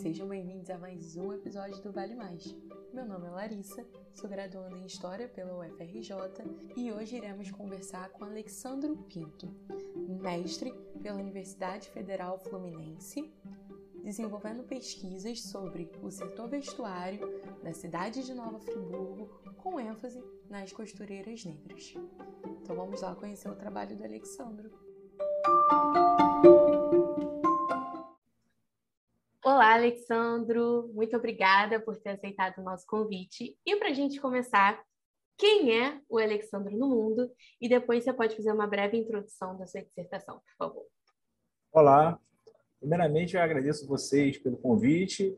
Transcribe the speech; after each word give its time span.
Sejam 0.00 0.26
bem-vindos 0.26 0.70
a 0.70 0.78
mais 0.78 1.14
um 1.18 1.30
episódio 1.30 1.78
do 1.82 1.92
Vale 1.92 2.14
Mais. 2.14 2.56
Meu 2.90 3.04
nome 3.04 3.26
é 3.26 3.30
Larissa, 3.30 3.86
sou 4.14 4.30
graduanda 4.30 4.74
em 4.74 4.86
História 4.86 5.28
pela 5.28 5.54
UFRJ 5.58 6.16
e 6.74 6.90
hoje 6.90 7.16
iremos 7.16 7.50
conversar 7.50 8.08
com 8.08 8.24
Alexandro 8.24 8.96
Pinto, 8.96 9.54
mestre 10.22 10.72
pela 11.02 11.20
Universidade 11.20 11.90
Federal 11.90 12.38
Fluminense, 12.38 13.30
desenvolvendo 14.02 14.62
pesquisas 14.62 15.42
sobre 15.42 15.90
o 16.02 16.10
setor 16.10 16.48
vestuário 16.48 17.20
da 17.62 17.74
cidade 17.74 18.24
de 18.24 18.32
Nova 18.32 18.58
Friburgo, 18.58 19.28
com 19.58 19.78
ênfase 19.78 20.24
nas 20.48 20.72
costureiras 20.72 21.44
negras. 21.44 21.94
Então 22.62 22.74
vamos 22.74 23.02
lá 23.02 23.14
conhecer 23.14 23.50
o 23.50 23.54
trabalho 23.54 23.94
do 23.94 24.04
Alexandro. 24.04 24.70
Alexandro. 29.80 30.90
Muito 30.94 31.16
obrigada 31.16 31.80
por 31.80 31.96
ter 31.96 32.10
aceitado 32.10 32.58
o 32.58 32.62
nosso 32.62 32.86
convite. 32.86 33.56
E 33.66 33.76
para 33.76 33.88
a 33.88 33.92
gente 33.92 34.20
começar, 34.20 34.80
quem 35.36 35.82
é 35.82 36.00
o 36.08 36.18
Alexandro 36.18 36.76
no 36.76 36.88
mundo? 36.88 37.30
E 37.60 37.68
depois 37.68 38.04
você 38.04 38.12
pode 38.12 38.36
fazer 38.36 38.52
uma 38.52 38.66
breve 38.66 38.98
introdução 38.98 39.56
da 39.56 39.66
sua 39.66 39.82
dissertação, 39.82 40.40
por 40.40 40.56
favor. 40.56 40.86
Olá. 41.72 42.20
Primeiramente, 42.78 43.36
eu 43.36 43.42
agradeço 43.42 43.86
vocês 43.86 44.38
pelo 44.38 44.56
convite. 44.58 45.36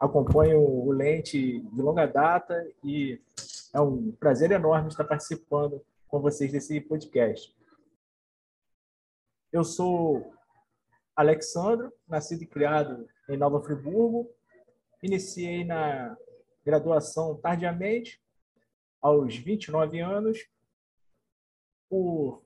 Acompanho 0.00 0.58
o 0.58 0.90
Lente 0.90 1.60
de 1.60 1.82
longa 1.82 2.06
data 2.06 2.66
e 2.82 3.20
é 3.74 3.80
um 3.80 4.12
prazer 4.12 4.50
enorme 4.50 4.88
estar 4.88 5.04
participando 5.04 5.84
com 6.08 6.20
vocês 6.20 6.50
desse 6.50 6.80
podcast. 6.80 7.54
Eu 9.52 9.64
sou 9.64 10.34
Alexandro, 11.14 11.92
nascido 12.08 12.42
e 12.42 12.46
criado 12.46 13.06
em 13.28 13.36
Nova 13.36 13.62
Friburgo. 13.62 14.30
Iniciei 15.02 15.64
na 15.64 16.16
graduação 16.64 17.36
tardiamente, 17.36 18.20
aos 19.00 19.36
29 19.36 20.00
anos, 20.00 20.38
por 21.88 22.42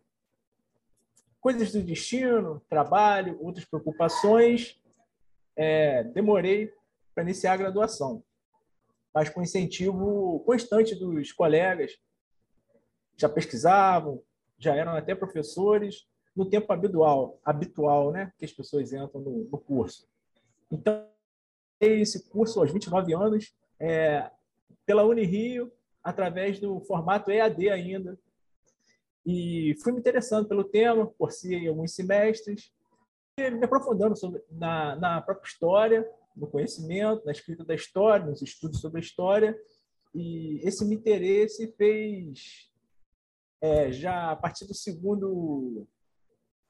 coisas 1.40 1.70
do 1.70 1.82
destino, 1.82 2.60
trabalho, 2.68 3.38
outras 3.40 3.64
preocupações, 3.64 4.80
é, 5.54 6.02
demorei 6.02 6.72
para 7.14 7.22
iniciar 7.22 7.52
a 7.52 7.56
graduação, 7.56 8.22
mas 9.14 9.30
com 9.30 9.42
incentivo 9.42 10.40
constante 10.40 10.94
dos 10.94 11.32
colegas, 11.32 11.98
já 13.16 13.28
pesquisavam, 13.28 14.22
já 14.58 14.74
eram 14.74 14.92
até 14.92 15.14
professores, 15.14 16.06
no 16.34 16.48
tempo 16.48 16.70
habitual, 16.72 17.40
habitual 17.44 18.12
né, 18.12 18.32
que 18.36 18.44
as 18.44 18.52
pessoas 18.52 18.92
entram 18.92 19.20
no, 19.20 19.44
no 19.44 19.58
curso. 19.58 20.06
Então, 20.70 21.06
esse 21.80 22.28
curso 22.28 22.60
aos 22.60 22.72
29 22.72 23.14
anos, 23.14 23.54
é, 23.78 24.30
pela 24.84 25.04
Unirio, 25.04 25.72
através 26.02 26.60
do 26.60 26.80
formato 26.80 27.30
EAD 27.30 27.68
ainda. 27.68 28.18
E 29.24 29.76
fui 29.82 29.92
me 29.92 29.98
interessando 29.98 30.48
pelo 30.48 30.64
tema, 30.64 31.06
cursei 31.18 31.66
alguns 31.66 31.92
semestres, 31.92 32.72
e 33.36 33.50
me 33.50 33.64
aprofundando 33.64 34.16
sobre, 34.16 34.42
na, 34.50 34.96
na 34.96 35.20
própria 35.20 35.48
história, 35.48 36.08
no 36.36 36.46
conhecimento, 36.46 37.24
na 37.24 37.32
escrita 37.32 37.64
da 37.64 37.74
história, 37.74 38.24
nos 38.24 38.40
estudos 38.40 38.80
sobre 38.80 39.00
a 39.00 39.04
história. 39.04 39.58
E 40.14 40.60
esse 40.62 40.84
meu 40.84 40.96
interesse 40.96 41.74
fez, 41.76 42.70
é, 43.60 43.90
já 43.90 44.30
a 44.30 44.36
partir 44.36 44.64
do 44.66 44.74
segundo 44.74 45.86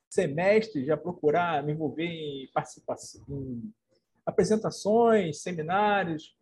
semestre 0.09 0.85
já 0.85 0.97
procurar 0.97 1.63
me 1.63 1.73
envolver 1.73 2.07
em 2.07 2.51
participação, 2.53 3.23
em 3.29 3.73
apresentações, 4.27 5.41
seminários, 5.41 6.37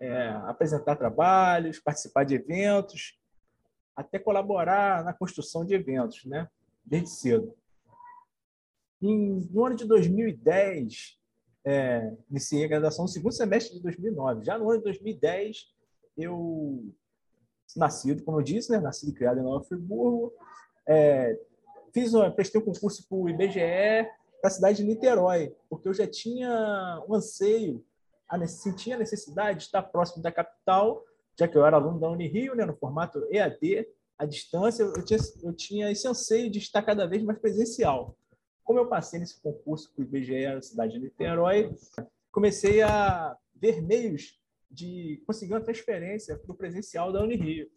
é, 0.00 0.28
apresentar 0.46 0.96
trabalhos, 0.96 1.78
participar 1.78 2.24
de 2.24 2.34
eventos, 2.34 3.20
até 3.94 4.18
colaborar 4.18 5.04
na 5.04 5.12
construção 5.12 5.64
de 5.64 5.74
eventos, 5.74 6.24
né? 6.24 6.48
Desde 6.82 7.10
cedo. 7.10 7.54
Em, 9.02 9.46
no 9.50 9.66
ano 9.66 9.76
de 9.76 9.84
2010, 9.84 11.18
é, 11.64 12.16
iniciei 12.30 12.64
a 12.64 12.68
graduação 12.68 13.04
no 13.04 13.08
segundo 13.08 13.32
semestre 13.32 13.76
de 13.76 13.82
2009. 13.82 14.44
Já 14.44 14.58
no 14.58 14.70
ano 14.70 14.78
de 14.78 14.84
2010, 14.84 15.68
eu 16.16 16.92
nascido, 17.76 18.24
como 18.24 18.38
eu 18.38 18.42
disse, 18.42 18.72
né? 18.72 18.80
Nascido 18.80 19.10
e 19.10 19.14
criado 19.14 19.38
em 19.38 19.42
Nova 19.42 19.64
Friburgo, 19.64 20.32
é, 20.88 21.38
fiz 21.92 22.12
prestei 22.34 22.60
um 22.60 22.64
concurso 22.64 23.06
para 23.06 23.18
o 23.18 23.28
IBGE 23.28 24.08
para 24.40 24.48
a 24.48 24.52
cidade 24.52 24.78
de 24.78 24.84
Niterói, 24.84 25.54
porque 25.68 25.88
eu 25.88 25.94
já 25.94 26.06
tinha 26.06 27.02
um 27.08 27.14
anseio, 27.14 27.84
a, 28.28 28.46
sentia 28.46 28.96
a 28.96 28.98
necessidade 28.98 29.58
de 29.58 29.64
estar 29.64 29.82
próximo 29.82 30.22
da 30.22 30.32
capital, 30.32 31.04
já 31.38 31.46
que 31.46 31.56
eu 31.56 31.64
era 31.64 31.76
aluno 31.76 32.00
da 32.00 32.08
Unirio, 32.10 32.54
né, 32.54 32.64
no 32.64 32.76
formato 32.76 33.26
EAD, 33.30 33.86
à 34.18 34.26
distância, 34.26 34.82
eu 34.82 35.04
tinha, 35.04 35.18
eu 35.42 35.52
tinha 35.52 35.90
esse 35.90 36.06
anseio 36.06 36.50
de 36.50 36.58
estar 36.58 36.82
cada 36.82 37.06
vez 37.06 37.22
mais 37.22 37.38
presencial. 37.38 38.16
Como 38.62 38.78
eu 38.78 38.86
passei 38.86 39.18
nesse 39.18 39.40
concurso 39.40 39.92
para 39.94 40.02
o 40.02 40.04
IBGE 40.04 40.46
na 40.46 40.62
cidade 40.62 40.92
de 40.92 41.00
Niterói, 41.00 41.74
comecei 42.30 42.82
a 42.82 43.36
ver 43.54 43.82
meios 43.82 44.38
de 44.70 45.22
conseguir 45.26 45.54
uma 45.54 45.60
transferência 45.60 46.36
para 46.38 46.52
o 46.52 46.54
presencial 46.54 47.12
da 47.12 47.22
Unirio. 47.22 47.70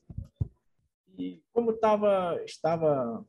E 1.18 1.41
como 1.52 1.73
tava, 1.73 2.40
estava 2.44 3.25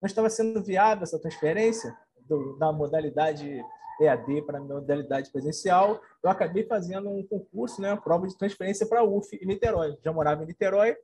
não 0.00 0.06
estava 0.06 0.30
sendo 0.30 0.62
viável 0.62 1.02
essa 1.02 1.18
transferência 1.18 1.96
do, 2.20 2.56
da 2.58 2.72
modalidade 2.72 3.62
EAD 4.00 4.42
para 4.42 4.58
a 4.58 4.60
modalidade 4.60 5.30
presencial, 5.30 6.00
eu 6.22 6.30
acabei 6.30 6.64
fazendo 6.64 7.10
um 7.10 7.26
concurso, 7.26 7.82
né, 7.82 7.96
prova 7.96 8.28
de 8.28 8.36
transferência 8.36 8.86
para 8.86 9.00
a 9.00 9.04
UF 9.04 9.36
em 9.36 9.46
Niterói. 9.46 9.98
Já 10.04 10.12
morava 10.12 10.44
em 10.44 10.46
Niterói 10.46 10.96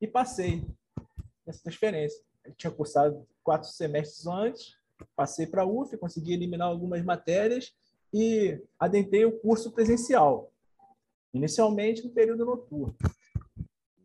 e 0.00 0.06
passei 0.06 0.66
nessa 1.46 1.62
transferência. 1.62 2.22
Eu 2.44 2.52
tinha 2.54 2.70
cursado 2.70 3.26
quatro 3.42 3.68
semestres 3.68 4.26
antes, 4.26 4.76
passei 5.14 5.46
para 5.46 5.62
a 5.62 5.66
UF, 5.66 5.96
consegui 5.96 6.34
eliminar 6.34 6.68
algumas 6.68 7.02
matérias 7.02 7.74
e 8.12 8.60
adentrei 8.78 9.24
o 9.24 9.38
curso 9.38 9.72
presencial, 9.72 10.52
inicialmente 11.32 12.04
no 12.04 12.10
período 12.10 12.44
noturno. 12.44 12.94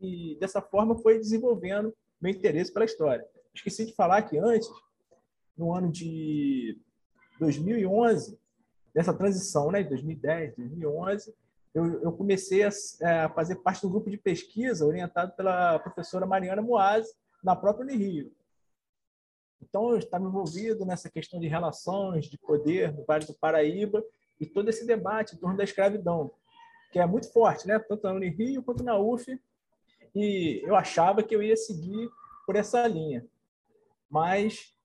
E 0.02 0.38
dessa 0.40 0.62
forma 0.62 0.96
foi 0.96 1.18
desenvolvendo 1.20 1.94
meu 2.20 2.32
interesse 2.32 2.72
pela 2.72 2.86
história. 2.86 3.26
Esqueci 3.54 3.86
de 3.86 3.94
falar 3.94 4.22
que 4.24 4.38
antes, 4.38 4.70
no 5.58 5.74
ano 5.74 5.92
de 5.92 6.80
2011, 7.40 8.40
nessa 8.96 9.14
transição, 9.14 9.72
né, 9.72 9.84
de 9.84 9.90
2010, 9.90 10.56
2011, 10.56 11.34
eu, 11.74 12.02
eu 12.02 12.12
comecei 12.12 12.64
a, 12.64 12.70
é, 13.02 13.20
a, 13.22 13.30
fazer 13.30 13.56
parte 13.56 13.82
do 13.82 13.90
grupo 13.90 14.10
de 14.10 14.18
pesquisa 14.18 14.86
orientado 14.86 15.34
pela 15.36 15.80
professora 15.80 16.26
Mariana 16.26 16.62
Moaz, 16.62 17.08
na 17.44 17.56
própria 17.56 17.84
Unirio. 17.84 18.32
Então, 19.62 19.92
eu 19.92 19.98
estava 19.98 20.26
envolvido 20.26 20.86
nessa 20.86 21.10
questão 21.10 21.40
de 21.40 21.48
relações, 21.48 22.26
de 22.26 22.38
poder 22.38 22.94
no 22.94 23.06
Vale 23.06 23.26
do 23.26 23.34
Paraíba 23.34 24.04
e 24.40 24.46
todo 24.46 24.70
esse 24.70 24.86
debate 24.86 25.36
em 25.36 25.38
torno 25.38 25.58
da 25.58 25.64
escravidão, 25.64 26.32
que 26.92 27.00
é 27.00 27.06
muito 27.06 27.32
forte, 27.32 27.68
né? 27.68 27.80
tanto 27.80 28.04
na 28.04 28.14
Unirio 28.14 28.64
quanto 28.64 28.84
na 28.84 28.98
UF, 28.98 29.40
e 30.14 30.62
eu 30.66 30.76
achava 30.76 31.24
que 31.24 31.36
eu 31.36 31.42
ia 31.42 31.56
seguir 31.56 32.10
por 32.46 32.56
essa 32.56 32.86
linha 32.88 33.26
mas 34.12 34.76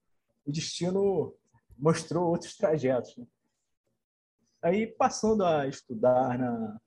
o 0.47 0.53
destino 0.53 1.35
mostrou 1.77 2.29
outros 2.29 2.57
trajetos. 2.57 3.17
Né? 3.17 3.27
Aí, 4.63 4.87
passando 4.87 5.45
a 5.45 5.67
estudar 5.67 6.39
na, 6.39 6.81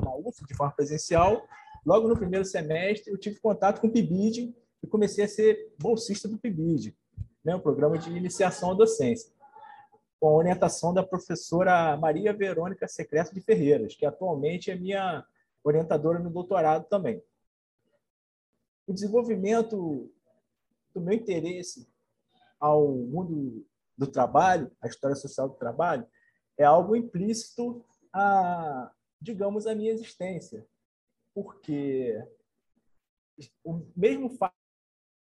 na 0.00 0.14
UF 0.14 0.46
de 0.46 0.54
forma 0.54 0.72
presencial, 0.72 1.44
logo 1.84 2.08
no 2.08 2.16
primeiro 2.16 2.44
semestre, 2.44 3.12
eu 3.12 3.18
tive 3.18 3.40
contato 3.40 3.80
com 3.80 3.88
o 3.88 3.92
PIBID 3.92 4.54
e 4.82 4.86
comecei 4.86 5.24
a 5.24 5.28
ser 5.28 5.74
bolsista 5.78 6.28
do 6.28 6.38
PIBID, 6.38 6.96
né, 7.44 7.56
o 7.56 7.60
programa 7.60 7.98
de 7.98 8.08
iniciação 8.10 8.70
à 8.70 8.74
docência, 8.74 9.32
com 10.20 10.28
a 10.28 10.36
orientação 10.36 10.94
da 10.94 11.02
professora 11.02 11.96
Maria 11.96 12.32
Verônica 12.32 12.86
Secreto 12.86 13.34
de 13.34 13.40
Ferreiras, 13.40 13.94
que 13.94 14.06
atualmente 14.06 14.70
é 14.70 14.76
minha 14.76 15.24
orientadora 15.64 16.20
no 16.20 16.30
doutorado 16.30 16.86
também. 16.88 17.22
O 18.86 18.92
desenvolvimento 18.92 20.10
do 20.94 21.00
meu 21.00 21.14
interesse 21.14 21.88
ao 22.60 22.88
mundo 22.88 23.66
do 23.96 24.06
trabalho, 24.06 24.70
a 24.80 24.86
história 24.86 25.16
social 25.16 25.48
do 25.48 25.56
trabalho, 25.56 26.06
é 26.56 26.64
algo 26.64 26.96
implícito 26.96 27.84
a, 28.12 28.90
digamos, 29.20 29.66
a 29.66 29.74
minha 29.74 29.92
existência. 29.92 30.66
Porque 31.34 32.20
o 33.64 33.86
mesmo 33.96 34.30
fato 34.30 34.54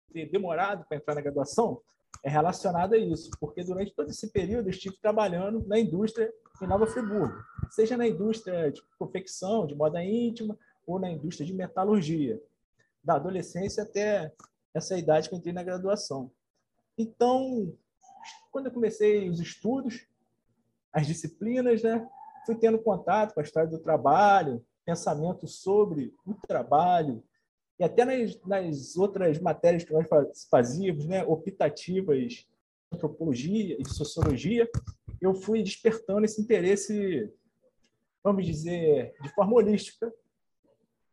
de 0.09 0.25
ter 0.25 0.31
demorado 0.31 0.85
para 0.87 0.97
entrar 0.97 1.15
na 1.15 1.21
graduação 1.21 1.81
é 2.23 2.29
relacionado 2.29 2.95
a 2.95 2.99
isso, 2.99 3.31
porque 3.39 3.63
durante 3.63 3.95
todo 3.95 4.11
esse 4.11 4.31
período 4.31 4.67
eu 4.67 4.71
estive 4.71 4.97
trabalhando 4.97 5.67
na 5.67 5.79
indústria 5.79 6.33
em 6.63 6.67
Nova 6.67 6.87
Friburgo, 6.87 7.35
seja 7.71 7.97
na 7.97 8.07
indústria 8.07 8.71
de 8.71 8.81
confecção, 8.99 9.67
de 9.67 9.75
moda 9.75 10.03
íntima, 10.03 10.59
ou 10.87 10.99
na 10.99 11.11
indústria 11.11 11.47
de 11.47 11.53
metalurgia, 11.53 12.41
da 13.03 13.15
adolescência 13.15 13.83
até 13.83 14.33
essa 14.75 14.99
idade 14.99 15.29
que 15.29 15.35
eu 15.35 15.39
entrei 15.39 15.53
na 15.53 15.63
graduação. 15.63 16.31
Então, 16.99 17.73
quando 18.51 18.67
eu 18.67 18.73
comecei 18.73 19.29
os 19.29 19.41
estudos, 19.41 20.07
as 20.93 21.07
disciplinas, 21.07 21.83
né? 21.83 22.09
Fui 22.45 22.55
tendo 22.55 22.79
contato 22.79 23.33
com 23.33 23.41
a 23.41 23.43
história 23.43 23.69
do 23.69 23.79
trabalho, 23.79 24.65
pensamento 24.85 25.47
sobre 25.47 26.15
o 26.27 26.35
trabalho, 26.47 27.25
e 27.79 27.85
até 27.85 28.05
nas, 28.05 28.41
nas 28.43 28.97
outras 28.97 29.39
matérias 29.41 29.83
que 29.83 29.93
nós 29.93 30.07
fazíamos, 30.51 31.07
né, 31.07 31.25
optativas 31.25 32.47
antropologia 32.95 33.77
e 33.79 33.89
sociologia, 33.89 34.71
eu 35.21 35.35
fui 35.35 35.63
despertando 35.63 36.25
esse 36.25 36.41
interesse, 36.41 37.33
vamos 38.23 38.47
dizer, 38.47 39.15
de 39.21 39.29
forma 39.31 39.55
holística, 39.55 40.13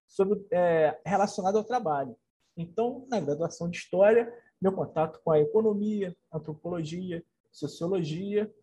sobre, 0.07 0.45
é, 0.51 0.99
relacionado 1.05 1.57
ao 1.57 1.63
trabalho. 1.63 2.15
Então, 2.61 3.05
na 3.09 3.19
graduação 3.19 3.69
de 3.69 3.77
História, 3.77 4.31
meu 4.61 4.71
contato 4.71 5.19
com 5.23 5.31
a 5.31 5.39
economia, 5.39 6.15
antropologia, 6.31 7.23
sociologia, 7.51 8.53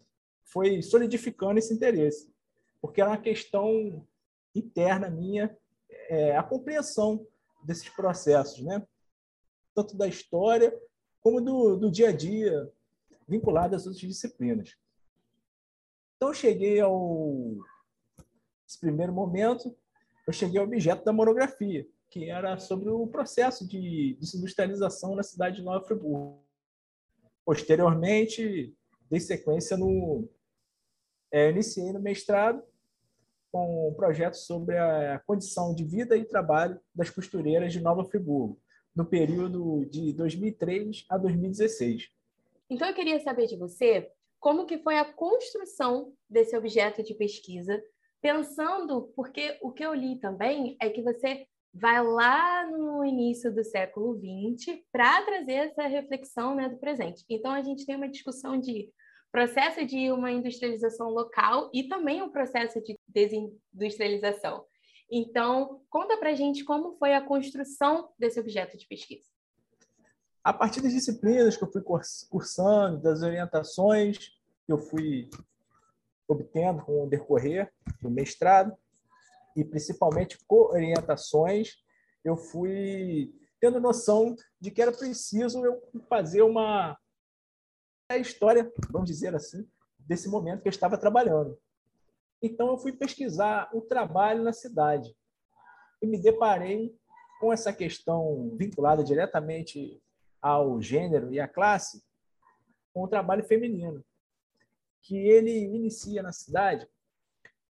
foi 0.45 0.81
solidificando 0.81 1.59
esse 1.59 1.75
interesse, 1.75 2.33
porque 2.81 3.00
era 3.00 3.11
uma 3.11 3.21
questão 3.21 4.06
interna 4.55 5.11
minha, 5.11 5.56
é, 6.09 6.37
a 6.37 6.43
compreensão 6.43 7.27
desses 7.65 7.89
processos, 7.89 8.62
né? 8.62 8.87
tanto 9.75 9.97
da 9.97 10.06
história 10.06 10.77
como 11.21 11.41
do, 11.41 11.77
do 11.77 11.91
dia 11.91 12.09
a 12.09 12.12
dia, 12.12 12.73
vinculado 13.27 13.77
às 13.77 13.87
outras 13.87 14.01
disciplinas. 14.01 14.77
Então, 16.17 16.29
eu 16.29 16.35
cheguei 16.35 16.81
ao 16.81 17.56
esse 18.67 18.79
primeiro 18.79 19.12
momento, 19.12 19.75
eu 20.27 20.33
cheguei 20.33 20.59
ao 20.59 20.67
objeto 20.67 21.05
da 21.05 21.12
monografia, 21.12 21.89
que 22.10 22.31
era 22.31 22.58
sobre 22.58 22.88
o 22.88 23.06
processo 23.06 23.66
de 23.66 24.16
desindustrialização 24.20 25.14
na 25.14 25.22
cidade 25.22 25.56
de 25.56 25.62
Nova 25.62 25.84
Friburgo. 25.84 26.43
Posteriormente, 27.44 28.75
dei 29.10 29.20
sequência 29.20 29.76
no. 29.76 30.28
É, 31.31 31.50
iniciei 31.50 31.93
no 31.93 32.00
mestrado 32.00 32.62
com 33.52 33.88
um 33.88 33.94
projeto 33.94 34.34
sobre 34.34 34.76
a 34.78 35.19
condição 35.26 35.75
de 35.75 35.84
vida 35.84 36.16
e 36.16 36.25
trabalho 36.25 36.81
das 36.94 37.10
costureiras 37.10 37.72
de 37.72 37.81
Nova 37.81 38.05
Friburgo, 38.05 38.60
no 38.94 39.06
período 39.06 39.87
de 39.87 40.12
2003 40.12 41.06
a 41.08 41.16
2016. 41.16 42.10
Então, 42.70 42.88
eu 42.88 42.94
queria 42.94 43.19
saber 43.20 43.46
de 43.46 43.56
você 43.56 44.10
como 44.38 44.66
que 44.66 44.78
foi 44.78 44.99
a 44.99 45.12
construção 45.12 46.12
desse 46.28 46.56
objeto 46.56 47.02
de 47.02 47.14
pesquisa, 47.14 47.82
pensando, 48.20 49.12
porque 49.16 49.58
o 49.62 49.72
que 49.72 49.84
eu 49.84 49.94
li 49.94 50.19
também 50.19 50.76
é 50.81 50.90
que 50.90 51.02
você 51.02 51.46
vai 51.73 52.03
lá 52.05 52.67
no 52.67 53.05
início 53.05 53.55
do 53.55 53.62
século 53.62 54.19
XX 54.19 54.81
para 54.91 55.23
trazer 55.23 55.53
essa 55.53 55.87
reflexão 55.87 56.55
né, 56.55 56.69
do 56.69 56.76
presente. 56.79 57.25
Então, 57.29 57.53
a 57.53 57.62
gente 57.62 57.87
tem 57.87 57.97
uma 57.97 58.09
discussão 58.09 58.59
de 58.59 58.91
processo 59.31 59.85
de 59.85 60.11
uma 60.11 60.31
industrialização 60.31 61.11
local 61.11 61.70
e 61.73 61.85
também 61.85 62.23
um 62.23 62.31
processo 62.31 62.82
de 62.82 62.99
desindustrialização. 63.06 64.65
Então, 65.11 65.82
conta 65.88 66.17
para 66.17 66.31
a 66.31 66.35
gente 66.35 66.65
como 66.65 66.97
foi 66.99 67.15
a 67.15 67.25
construção 67.25 68.11
desse 68.19 68.38
objeto 68.41 68.76
de 68.76 68.87
pesquisa. 68.87 69.29
A 70.44 70.53
partir 70.53 70.81
das 70.81 70.93
disciplinas 70.93 71.56
que 71.56 71.65
eu 71.65 71.70
fui 71.70 71.82
cursando, 71.82 73.03
das 73.03 73.23
orientações 73.23 74.19
que 74.19 74.73
eu 74.73 74.79
fui 74.79 75.29
obtendo 76.26 76.82
com 76.82 77.05
o 77.05 77.09
decorrer 77.09 77.73
do 78.03 78.11
mestrado, 78.11 78.76
e 79.58 79.64
principalmente 79.64 80.38
com 80.46 80.70
orientações, 80.72 81.75
eu 82.25 82.37
fui 82.37 83.34
tendo 83.60 83.81
noção 83.81 84.37
de 84.60 84.70
que 84.70 84.81
era 84.81 84.93
preciso 84.93 85.64
eu 85.64 85.82
fazer 86.08 86.43
uma 86.43 86.96
história, 88.12 88.72
vamos 88.88 89.10
dizer 89.10 89.34
assim, 89.34 89.69
desse 89.99 90.28
momento 90.28 90.62
que 90.62 90.69
eu 90.69 90.70
estava 90.70 90.96
trabalhando. 90.96 91.58
Então 92.40 92.69
eu 92.69 92.78
fui 92.78 92.93
pesquisar 92.93 93.69
o 93.75 93.81
trabalho 93.81 94.44
na 94.44 94.52
cidade 94.52 95.12
e 96.00 96.06
me 96.06 96.22
deparei 96.22 96.96
com 97.40 97.52
essa 97.52 97.72
questão 97.72 98.55
vinculada 98.56 99.02
diretamente 99.02 100.00
ao 100.40 100.81
gênero 100.81 101.32
e 101.32 101.40
à 101.40 101.49
classe, 101.49 102.00
com 102.94 103.02
o 103.02 103.08
trabalho 103.08 103.43
feminino, 103.43 104.05
que 105.02 105.16
ele 105.16 105.50
inicia 105.50 106.22
na 106.22 106.31
cidade 106.31 106.88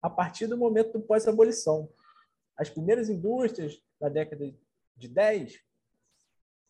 a 0.03 0.09
partir 0.09 0.47
do 0.47 0.57
momento 0.57 0.91
do 0.91 1.01
pós-abolição. 1.01 1.89
As 2.57 2.69
primeiras 2.69 3.09
indústrias 3.09 3.81
da 3.99 4.09
década 4.09 4.53
de 4.97 5.07
10, 5.07 5.59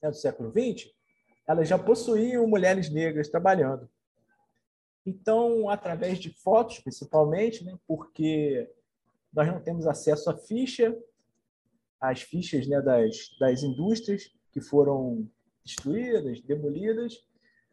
né, 0.04 0.12
do 0.12 0.16
século 0.16 0.52
20, 0.52 0.96
elas 1.48 1.68
já 1.68 1.80
possuíam 1.80 2.48
mulheres 2.48 2.92
negras 2.92 3.28
trabalhando. 3.28 3.90
Então, 5.04 5.68
através 5.68 6.20
de 6.20 6.30
fotos, 6.30 6.80
principalmente, 6.80 7.66
né, 7.66 7.78
porque 7.88 8.72
nós 9.34 9.48
não 9.48 9.60
temos 9.60 9.88
acesso 9.88 10.30
à 10.30 10.38
ficha, 10.38 10.96
às 12.00 12.22
fichas 12.22 12.68
né, 12.68 12.80
das, 12.82 13.36
das 13.40 13.64
indústrias 13.64 14.32
que 14.52 14.62
foram 14.62 15.28
destruídas, 15.66 16.40
demolidas, 16.42 17.26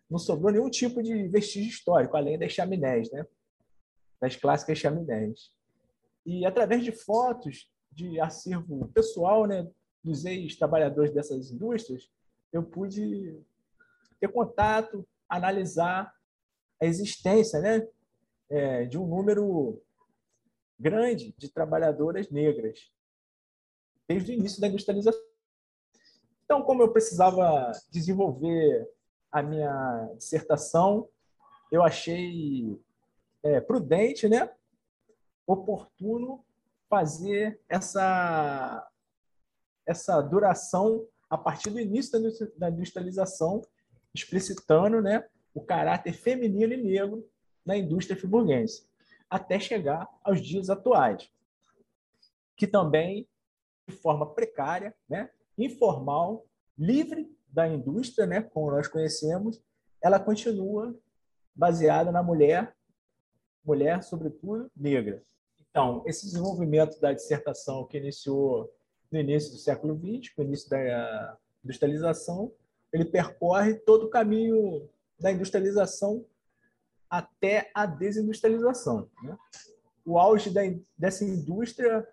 não 0.09 0.19
sobrou 0.19 0.51
nenhum 0.51 0.71
tipo 0.71 1.03
de 1.03 1.29
vestígio 1.29 1.69
histórico, 1.69 2.17
além 2.17 2.39
das 2.39 2.53
chaminés, 2.53 3.11
né? 3.13 3.27
Das 4.21 4.37
clássicas 4.37 4.79
chaminés. 4.79 5.51
E 6.27 6.45
através 6.45 6.85
de 6.85 6.93
fotos 6.93 7.71
de 7.91 8.21
acervo 8.21 8.89
pessoal, 8.89 9.47
né, 9.47 9.69
dos 10.03 10.25
ex-trabalhadores 10.25 11.13
dessas 11.13 11.51
indústrias, 11.51 12.11
eu 12.53 12.63
pude 12.63 13.41
ter 14.19 14.29
contato, 14.29 15.07
analisar 15.29 16.13
a 16.81 16.87
existência, 16.87 17.61
né, 17.61 17.87
é, 18.49 18.85
de 18.85 18.99
um 18.99 19.07
número 19.07 19.81
grande 20.79 21.35
de 21.37 21.49
trabalhadoras 21.49 22.31
negras 22.31 22.91
desde 24.09 24.33
o 24.33 24.35
início 24.35 24.61
da 24.61 24.67
industrialização. 24.67 25.23
Então, 26.45 26.63
como 26.63 26.83
eu 26.83 26.93
precisava 26.93 27.71
desenvolver 27.91 28.89
a 29.31 29.41
minha 29.41 30.11
dissertação, 30.17 31.09
eu 31.71 31.83
achei 31.83 32.77
é, 33.43 33.61
prudente, 33.61 34.29
né, 34.29 34.51
oportuno 35.47 36.45
fazer 36.89 37.61
essa 37.69 38.87
essa 39.87 40.21
duração 40.21 41.07
a 41.29 41.37
partir 41.37 41.71
do 41.71 41.81
início 41.81 42.13
da 42.57 42.71
industrialização, 42.71 43.63
explicitando, 44.15 45.01
né, 45.01 45.29
o 45.55 45.61
caráter 45.61 46.13
feminino 46.13 46.73
e 46.73 46.77
negro 46.77 47.29
na 47.65 47.77
indústria 47.77 48.17
friburguense, 48.17 48.89
até 49.29 49.59
chegar 49.59 50.09
aos 50.23 50.41
dias 50.41 50.71
atuais, 50.71 51.29
que 52.57 52.67
também 52.67 53.29
de 53.89 53.97
forma 53.97 54.33
precária, 54.35 54.95
né, 55.09 55.31
informal, 55.59 56.47
livre 56.79 57.29
da 57.49 57.67
indústria, 57.67 58.27
né, 58.27 58.43
como 58.43 58.71
nós 58.71 58.87
conhecemos, 58.87 59.61
ela 60.03 60.21
continua 60.21 60.97
baseada 61.55 62.13
na 62.13 62.23
mulher 62.23 62.75
mulher, 63.65 64.03
sobretudo, 64.03 64.71
negra. 64.77 65.23
Então, 65.71 66.03
esse 66.07 66.27
desenvolvimento 66.27 67.01
da 67.01 67.13
dissertação 67.13 67.87
que 67.87 67.99
iniciou 67.99 68.73
no 69.11 69.19
início 69.19 69.53
do 69.53 69.59
século 69.59 69.95
XX, 69.95 70.33
com 70.35 70.43
o 70.43 70.45
início 70.45 70.69
da 70.69 71.39
industrialização, 71.65 72.53
ele 72.93 73.05
percorre 73.05 73.75
todo 73.75 74.07
o 74.07 74.11
caminho 74.11 74.89
da 75.19 75.31
industrialização 75.31 76.25
até 77.09 77.71
a 77.75 77.87
desindustrialização. 77.87 79.09
Né? 79.23 79.37
O 80.05 80.19
auge 80.19 80.51
da, 80.51 80.63
dessa 80.97 81.25
indústria, 81.25 82.07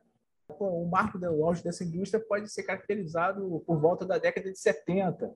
o 0.48 0.86
marco 0.86 1.18
do 1.18 1.44
auge 1.44 1.64
dessa 1.64 1.84
indústria 1.84 2.24
pode 2.24 2.50
ser 2.50 2.64
caracterizado 2.64 3.64
por 3.66 3.80
volta 3.80 4.06
da 4.06 4.18
década 4.18 4.52
de 4.52 4.60
70. 4.60 5.34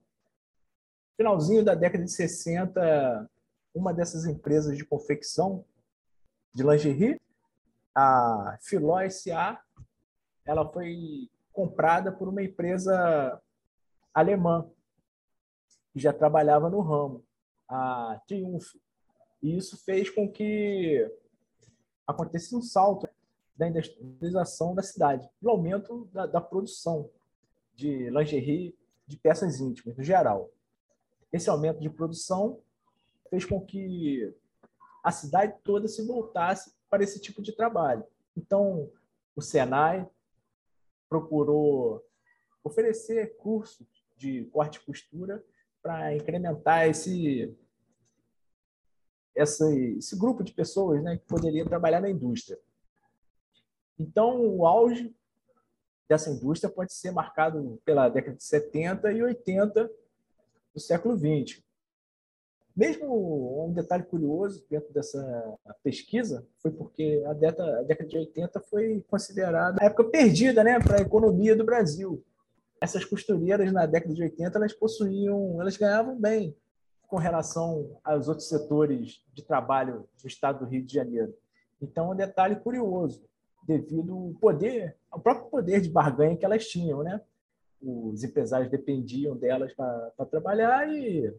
Finalzinho 1.17 1.63
da 1.63 1.75
década 1.75 2.03
de 2.03 2.11
60, 2.11 3.29
uma 3.73 3.93
dessas 3.93 4.25
empresas 4.25 4.77
de 4.77 4.85
confecção 4.85 5.65
de 6.53 6.63
lingerie, 6.63 7.21
a 7.95 8.57
Filó 8.61 8.97
SA, 9.09 9.61
ela 10.45 10.67
foi 10.71 11.29
comprada 11.51 12.11
por 12.11 12.27
uma 12.27 12.43
empresa 12.43 13.41
alemã 14.13 14.69
que 15.93 15.99
já 15.99 16.13
trabalhava 16.13 16.69
no 16.69 16.81
ramo, 16.81 17.23
a 17.67 18.21
Triumph. 18.27 18.75
E 19.41 19.57
isso 19.57 19.77
fez 19.83 20.09
com 20.09 20.31
que 20.31 21.09
acontecesse 22.07 22.55
um 22.55 22.61
salto 22.61 23.07
da 23.55 23.67
industrialização 23.67 24.73
da 24.73 24.81
cidade, 24.81 25.29
do 25.41 25.49
aumento 25.49 26.05
da, 26.11 26.25
da 26.25 26.41
produção 26.41 27.09
de 27.75 28.09
lingerie, 28.09 28.75
de 29.07 29.17
peças 29.17 29.59
íntimas, 29.59 29.97
no 29.97 30.03
geral. 30.03 30.49
Esse 31.31 31.49
aumento 31.49 31.79
de 31.79 31.89
produção 31.89 32.59
fez 33.29 33.45
com 33.45 33.59
que 33.61 34.33
a 35.03 35.11
cidade 35.11 35.57
toda 35.63 35.87
se 35.87 36.05
voltasse 36.05 36.73
para 36.89 37.03
esse 37.03 37.19
tipo 37.19 37.41
de 37.41 37.55
trabalho. 37.55 38.03
Então, 38.35 38.91
o 39.35 39.41
Senai 39.41 40.07
procurou 41.09 42.05
oferecer 42.63 43.35
cursos 43.37 43.87
de 44.17 44.45
corte 44.45 44.77
e 44.77 44.85
costura 44.85 45.43
para 45.81 46.15
incrementar 46.15 46.87
esse 46.87 47.55
esse 49.33 50.15
grupo 50.17 50.43
de 50.43 50.51
pessoas 50.51 51.01
né, 51.01 51.17
que 51.17 51.25
poderia 51.25 51.65
trabalhar 51.65 52.01
na 52.01 52.09
indústria. 52.09 52.59
Então, 53.97 54.45
o 54.45 54.65
auge 54.65 55.15
dessa 56.07 56.29
indústria 56.29 56.71
pode 56.71 56.93
ser 56.93 57.11
marcado 57.11 57.81
pela 57.85 58.09
década 58.09 58.35
de 58.35 58.43
70 58.43 59.11
e 59.13 59.23
80 59.23 59.89
do 60.73 60.79
século 60.79 61.15
20. 61.15 61.65
Mesmo 62.75 63.65
um 63.67 63.73
detalhe 63.73 64.03
curioso 64.03 64.65
dentro 64.69 64.93
dessa 64.93 65.57
pesquisa 65.83 66.47
foi 66.59 66.71
porque 66.71 67.21
a 67.25 67.31
a 67.31 67.83
década 67.83 68.09
de 68.09 68.17
80 68.17 68.59
foi 68.61 69.03
considerada 69.09 69.77
a 69.81 69.85
época 69.85 70.05
perdida 70.05 70.63
né, 70.63 70.79
para 70.79 70.99
a 70.99 71.01
economia 71.01 71.55
do 71.55 71.65
Brasil. 71.65 72.23
Essas 72.79 73.03
costureiras 73.03 73.71
na 73.71 73.85
década 73.85 74.13
de 74.13 74.23
80 74.23 74.57
elas 74.57 74.73
possuíam, 74.73 75.59
elas 75.59 75.77
ganhavam 75.77 76.19
bem 76.19 76.55
com 77.07 77.17
relação 77.17 77.99
aos 78.05 78.29
outros 78.29 78.47
setores 78.47 79.21
de 79.33 79.43
trabalho 79.43 80.07
do 80.21 80.27
estado 80.27 80.59
do 80.59 80.65
Rio 80.65 80.81
de 80.81 80.93
Janeiro. 80.93 81.33
Então, 81.81 82.09
um 82.09 82.15
detalhe 82.15 82.55
curioso, 82.55 83.21
devido 83.67 84.13
ao 84.13 84.33
poder, 84.39 84.95
ao 85.11 85.19
próprio 85.19 85.49
poder 85.49 85.81
de 85.81 85.89
barganha 85.89 86.37
que 86.37 86.45
elas 86.45 86.65
tinham, 86.67 87.03
né? 87.03 87.19
Os 87.81 88.23
empresários 88.23 88.71
dependiam 88.71 89.35
delas 89.35 89.73
para 89.73 90.25
trabalhar 90.29 90.87
e 90.87 91.33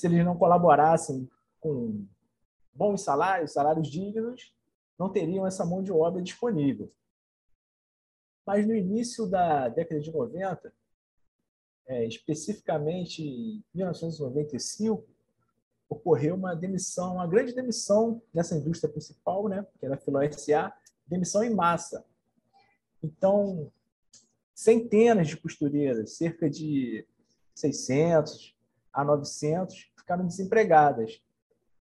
se 0.00 0.06
eles 0.06 0.24
não 0.24 0.36
colaborassem 0.36 1.28
com 1.60 2.06
bons 2.72 3.02
salários, 3.02 3.52
salários 3.52 3.88
dignos, 3.88 4.54
não 4.98 5.12
teriam 5.12 5.46
essa 5.46 5.64
mão 5.64 5.82
de 5.82 5.92
obra 5.92 6.22
disponível. 6.22 6.90
Mas 8.46 8.66
no 8.66 8.74
início 8.74 9.26
da 9.26 9.68
década 9.68 10.00
de 10.00 10.10
90, 10.10 10.72
é, 11.86 12.06
especificamente 12.06 13.22
em 13.22 13.62
1995, 13.74 15.06
ocorreu 15.86 16.34
uma 16.34 16.54
demissão, 16.54 17.16
uma 17.16 17.26
grande 17.26 17.54
demissão 17.54 18.22
nessa 18.32 18.56
indústria 18.56 18.90
principal, 18.90 19.48
né, 19.48 19.66
que 19.78 19.84
era 19.84 19.96
a 19.96 19.98
Filó 19.98 20.20
SA, 20.32 20.72
demissão 21.06 21.44
em 21.44 21.54
massa. 21.54 22.06
Então, 23.02 23.70
centenas 24.54 25.28
de 25.28 25.36
costureiras, 25.36 26.16
cerca 26.16 26.48
de 26.48 27.06
600 27.54 28.58
a 28.92 29.04
900, 29.04 29.92
ficaram 29.98 30.26
desempregadas. 30.26 31.22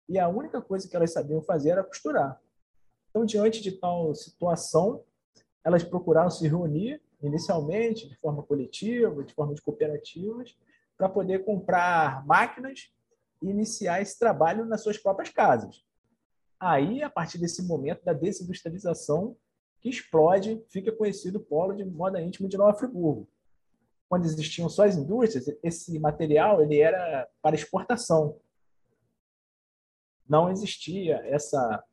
E 0.07 0.17
a 0.17 0.27
única 0.27 0.61
coisa 0.61 0.87
que 0.87 0.95
elas 0.95 1.11
sabiam 1.11 1.41
fazer 1.41 1.71
era 1.71 1.83
costurar. 1.83 2.41
Então, 3.09 3.25
diante 3.25 3.61
de 3.61 3.71
tal 3.71 4.13
situação, 4.15 5.03
elas 5.63 5.83
procuraram 5.83 6.29
se 6.29 6.47
reunir 6.47 7.01
inicialmente 7.21 8.07
de 8.07 8.15
forma 8.15 8.43
coletiva, 8.43 9.23
de 9.23 9.33
forma 9.33 9.55
de 9.55 9.61
cooperativas, 9.61 10.57
para 10.97 11.09
poder 11.09 11.43
comprar 11.43 12.25
máquinas 12.25 12.93
e 13.41 13.49
iniciar 13.49 14.01
esse 14.01 14.17
trabalho 14.17 14.65
nas 14.65 14.81
suas 14.81 14.97
próprias 14.97 15.29
casas. 15.29 15.83
Aí, 16.59 17.03
a 17.03 17.09
partir 17.09 17.37
desse 17.37 17.63
momento 17.63 18.03
da 18.03 18.13
desindustrialização, 18.13 19.35
que 19.79 19.89
explode, 19.89 20.63
fica 20.69 20.91
conhecido 20.91 21.37
o 21.37 21.43
polo 21.43 21.73
de 21.73 21.85
moda 21.85 22.21
íntima 22.21 22.49
de 22.49 22.57
Nova 22.57 22.77
Friburgo 22.77 23.27
quando 24.09 24.25
existiam 24.25 24.69
só 24.69 24.85
as 24.85 24.95
indústrias, 24.95 25.47
esse 25.61 25.99
material 25.99 26.61
ele 26.61 26.79
era 26.79 27.27
para 27.41 27.55
exportação. 27.55 28.39
Não 30.27 30.49
existia 30.49 31.17
essa 31.25 31.83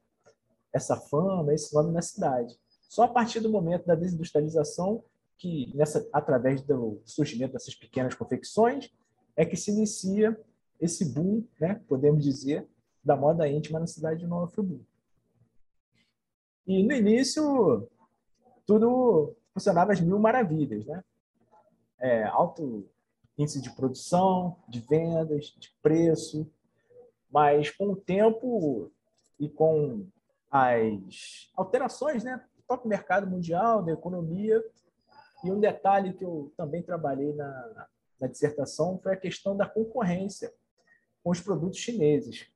essa 0.72 0.96
fama, 0.96 1.54
esse 1.54 1.72
nome 1.72 1.92
na 1.92 2.02
cidade. 2.02 2.58
Só 2.88 3.04
a 3.04 3.08
partir 3.08 3.38
do 3.38 3.48
momento 3.48 3.86
da 3.86 3.94
desindustrialização, 3.94 5.04
que 5.38 5.72
nessa 5.74 6.08
através 6.12 6.62
do 6.62 7.00
surgimento 7.04 7.52
dessas 7.52 7.76
pequenas 7.76 8.14
confecções, 8.14 8.92
é 9.36 9.44
que 9.44 9.56
se 9.56 9.70
inicia 9.70 10.36
esse 10.80 11.04
boom, 11.04 11.44
né, 11.60 11.80
podemos 11.88 12.24
dizer, 12.24 12.68
da 13.04 13.16
moda 13.16 13.48
íntima 13.48 13.78
na 13.78 13.86
cidade 13.86 14.20
de 14.20 14.26
Nova 14.26 14.50
Friburgo. 14.50 14.84
E 16.66 16.82
no 16.82 16.92
início 16.92 17.88
tudo 18.66 19.36
funcionava 19.52 19.92
às 19.92 20.00
mil 20.00 20.18
maravilhas, 20.18 20.84
né? 20.86 21.04
É, 22.04 22.22
alto 22.24 22.86
índice 23.38 23.62
de 23.62 23.70
produção, 23.70 24.58
de 24.68 24.78
vendas, 24.80 25.46
de 25.58 25.74
preço, 25.82 26.46
mas 27.32 27.70
com 27.70 27.92
o 27.92 27.96
tempo 27.96 28.92
e 29.40 29.48
com 29.48 30.06
as 30.50 31.50
alterações 31.56 32.22
né, 32.22 32.44
do 32.56 32.62
próprio 32.64 32.90
mercado 32.90 33.26
mundial, 33.26 33.82
da 33.82 33.92
economia, 33.92 34.62
e 35.42 35.50
um 35.50 35.58
detalhe 35.58 36.12
que 36.12 36.22
eu 36.22 36.52
também 36.58 36.82
trabalhei 36.82 37.32
na, 37.32 37.88
na 38.20 38.26
dissertação 38.26 39.00
foi 39.02 39.14
a 39.14 39.16
questão 39.16 39.56
da 39.56 39.66
concorrência 39.66 40.52
com 41.22 41.30
os 41.30 41.40
produtos 41.40 41.78
chineses. 41.78 42.46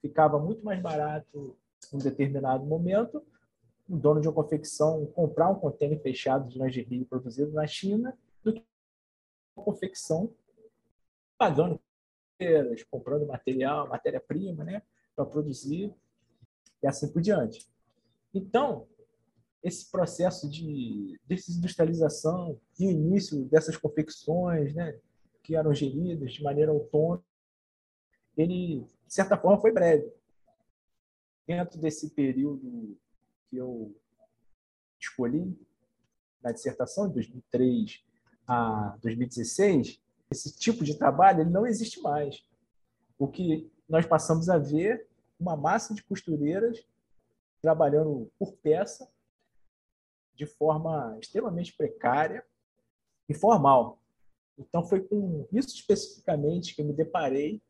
Ficava 0.00 0.38
muito 0.40 0.64
mais 0.64 0.80
barato 0.82 1.56
em 1.92 1.96
um 1.96 2.00
determinado 2.00 2.66
momento 2.66 3.24
um 3.88 3.98
dono 3.98 4.20
de 4.20 4.28
uma 4.28 4.34
confecção 4.34 5.06
comprar 5.06 5.48
um 5.48 5.56
contêiner 5.56 6.00
fechado 6.00 6.48
de 6.48 6.58
lingerie 6.58 7.04
produzido 7.04 7.52
na 7.52 7.66
China 7.66 8.16
confecção 9.54 10.34
pagando 11.38 11.80
comprando 12.90 13.26
material, 13.26 13.88
matéria-prima, 13.88 14.64
né, 14.64 14.82
para 15.14 15.24
produzir 15.24 15.94
e 16.82 16.86
assim 16.86 17.12
por 17.12 17.22
diante. 17.22 17.68
Então, 18.34 18.88
esse 19.62 19.90
processo 19.90 20.50
de 20.50 21.20
desindustrialização 21.24 22.60
e 22.78 22.86
o 22.86 22.90
início 22.90 23.44
dessas 23.44 23.76
confecções, 23.76 24.74
né, 24.74 24.98
que 25.42 25.54
eram 25.54 25.72
geridas 25.72 26.32
de 26.32 26.42
maneira 26.42 26.72
autônoma, 26.72 27.22
ele, 28.36 28.80
de 29.06 29.14
certa 29.14 29.36
forma, 29.36 29.60
foi 29.60 29.72
breve. 29.72 30.10
Dentro 31.46 31.78
desse 31.78 32.10
período 32.10 32.96
que 33.48 33.56
eu 33.56 33.94
escolhi 34.98 35.56
na 36.42 36.50
dissertação, 36.50 37.08
de 37.08 37.14
2003 37.14 38.04
a 38.46 38.96
2016, 39.02 40.00
esse 40.30 40.56
tipo 40.56 40.84
de 40.84 40.96
trabalho 40.96 41.42
ele 41.42 41.50
não 41.50 41.66
existe 41.66 42.00
mais. 42.00 42.42
O 43.18 43.28
que 43.28 43.70
nós 43.88 44.06
passamos 44.06 44.48
a 44.48 44.58
ver 44.58 45.06
uma 45.38 45.56
massa 45.56 45.94
de 45.94 46.02
costureiras 46.02 46.84
trabalhando 47.60 48.30
por 48.38 48.52
peça 48.54 49.08
de 50.34 50.46
forma 50.46 51.16
extremamente 51.20 51.74
precária 51.76 52.44
e 53.28 53.34
formal. 53.34 54.00
Então 54.58 54.84
foi 54.84 55.00
com 55.02 55.46
isso 55.52 55.74
especificamente 55.74 56.74
que 56.74 56.82
me 56.82 56.92
deparei 56.92 57.62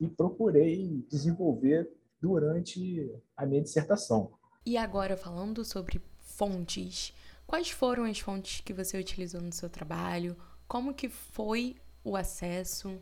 e 0.00 0.08
procurei 0.08 1.04
desenvolver 1.08 1.90
durante 2.20 3.10
a 3.36 3.46
minha 3.46 3.62
dissertação. 3.62 4.32
E 4.64 4.76
agora, 4.76 5.16
falando 5.16 5.64
sobre 5.64 6.02
fontes, 6.20 7.14
quais 7.46 7.70
foram 7.70 8.04
as 8.04 8.18
fontes 8.18 8.60
que 8.60 8.72
você 8.72 8.98
utilizou 8.98 9.40
no 9.40 9.52
seu 9.52 9.70
trabalho? 9.70 10.36
Como 10.66 10.94
que 10.94 11.08
foi 11.08 11.76
o 12.04 12.16
acesso? 12.16 12.98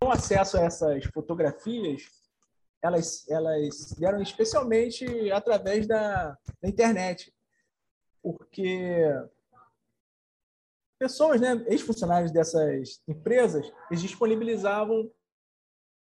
O 0.00 0.10
acesso 0.10 0.56
a 0.56 0.62
essas 0.62 1.04
fotografias, 1.06 2.08
elas, 2.82 3.28
elas 3.28 3.92
deram 3.98 4.22
especialmente 4.22 5.30
através 5.32 5.86
da, 5.86 6.38
da 6.62 6.68
internet, 6.68 7.34
porque 8.22 9.02
pessoas, 10.98 11.40
né, 11.40 11.64
ex-funcionários 11.68 12.30
dessas 12.30 13.00
empresas, 13.08 13.70
eles 13.90 14.02
disponibilizavam 14.02 15.10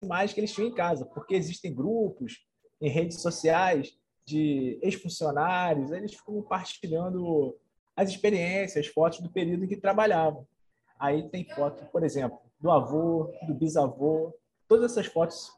imagens 0.03 0.33
que 0.33 0.41
eles 0.41 0.53
tinham 0.53 0.69
em 0.69 0.75
casa, 0.75 1.05
porque 1.07 1.35
existem 1.35 1.75
grupos 1.75 2.45
em 2.81 2.91
redes 2.91 3.21
sociais 3.21 3.97
de 4.25 4.79
ex-funcionários, 4.83 5.93
eles 5.93 6.15
ficam 6.15 6.35
compartilhando 6.35 7.57
as 7.97 8.11
experiências, 8.11 8.87
fotos 8.87 9.21
do 9.21 9.31
período 9.31 9.65
em 9.65 9.69
que 9.69 9.77
trabalhavam. 9.77 10.47
Aí 10.99 11.29
tem 11.29 11.45
foto, 11.45 11.85
por 11.87 12.05
exemplo, 12.05 12.39
do 12.61 12.71
avô, 12.71 13.33
do 13.47 13.55
bisavô, 13.55 14.33
todas 14.69 14.93
essas 14.93 15.07
fotos 15.07 15.51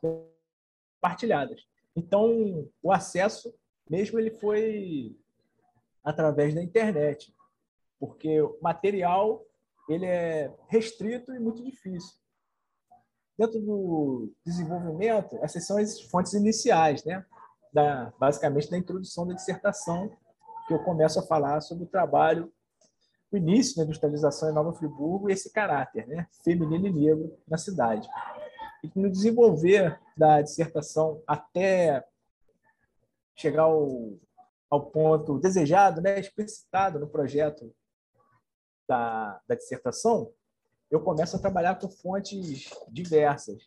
partilhadas. 1.00 1.66
Então, 1.95 2.68
o 2.83 2.92
acesso 2.92 3.52
mesmo 3.88 4.18
ele 4.18 4.30
foi 4.30 5.16
através 6.04 6.54
da 6.54 6.62
internet, 6.62 7.35
porque 7.99 8.40
o 8.40 8.59
material 8.62 9.45
ele 9.88 10.07
é 10.07 10.54
restrito 10.68 11.35
e 11.35 11.40
muito 11.40 11.64
difícil. 11.64 12.16
Dentro 13.37 13.61
do 13.61 14.33
desenvolvimento, 14.45 15.37
essas 15.42 15.66
são 15.66 15.78
as 15.78 16.00
fontes 16.02 16.35
iniciais, 16.35 17.04
né? 17.04 17.25
da, 17.73 18.12
basicamente 18.18 18.71
da 18.71 18.78
introdução 18.78 19.26
da 19.26 19.35
dissertação, 19.35 20.11
que 20.69 20.75
eu 20.75 20.79
começo 20.85 21.19
a 21.19 21.27
falar 21.27 21.63
sobre 21.63 21.85
o 21.85 21.89
trabalho, 21.89 22.53
o 23.33 23.37
início 23.39 23.75
da 23.75 23.85
industrialização 23.85 24.51
em 24.51 24.55
Nova 24.55 24.75
Friburgo 24.75 25.29
e 25.29 25.33
esse 25.33 25.51
caráter 25.51 26.07
né, 26.07 26.27
feminino 26.45 26.87
e 26.87 26.93
negro 26.93 27.39
na 27.49 27.57
cidade. 27.57 28.07
E 28.85 28.91
no 28.95 29.11
desenvolver 29.11 29.99
da 30.15 30.43
dissertação 30.43 31.23
até 31.27 32.07
chegar 33.35 33.63
ao, 33.63 34.13
ao 34.71 34.87
ponto 34.91 35.39
desejado, 35.39 36.03
né, 36.03 36.21
explicitado 36.21 36.99
no 36.99 37.09
projeto 37.09 37.75
da, 38.87 39.41
da 39.49 39.55
dissertação, 39.55 40.31
eu 40.91 41.01
começo 41.01 41.35
a 41.35 41.41
trabalhar 41.41 41.77
com 41.77 41.89
fontes 41.89 42.71
diversas. 42.91 43.63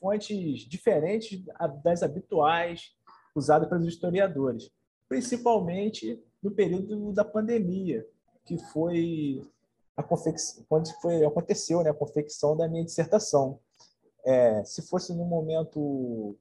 fontes 0.00 0.60
diferentes 0.60 1.44
das 1.82 2.02
habituais 2.02 2.94
usadas 3.34 3.68
pelos 3.68 3.86
historiadores, 3.86 4.70
principalmente 5.08 6.22
no 6.42 6.50
período 6.50 7.12
da 7.12 7.24
pandemia, 7.24 8.06
que 8.44 8.58
foi 8.72 9.42
a 9.96 10.02
confecção, 10.02 10.64
quando 10.68 10.88
foi, 11.00 11.24
aconteceu 11.24 11.82
né, 11.82 11.90
a 11.90 11.94
confecção 11.94 12.56
da 12.56 12.68
minha 12.68 12.84
dissertação. 12.84 13.58
É, 14.24 14.62
se 14.64 14.82
fosse 14.82 15.12
num 15.14 15.24
momento, 15.24 16.36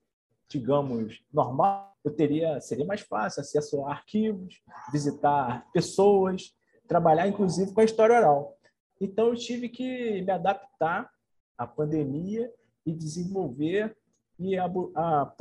digamos, 0.47 1.23
normal, 1.33 1.95
eu 2.03 2.11
teria 2.11 2.61
seria 2.61 2.85
mais 2.85 3.01
fácil 3.01 3.41
acesso 3.41 3.83
a 3.85 3.91
arquivos, 3.91 4.61
visitar 4.91 5.69
pessoas, 5.73 6.55
trabalhar 6.87 7.27
inclusive 7.27 7.73
com 7.73 7.81
a 7.81 7.85
história 7.85 8.15
oral. 8.15 8.57
Então 9.01 9.29
eu 9.29 9.35
tive 9.35 9.69
que 9.69 10.21
me 10.21 10.31
adaptar 10.31 11.09
à 11.57 11.67
pandemia 11.67 12.51
e 12.85 12.93
desenvolver 12.93 13.97
e 14.39 14.55
a, 14.55 14.65
a, 14.95 15.33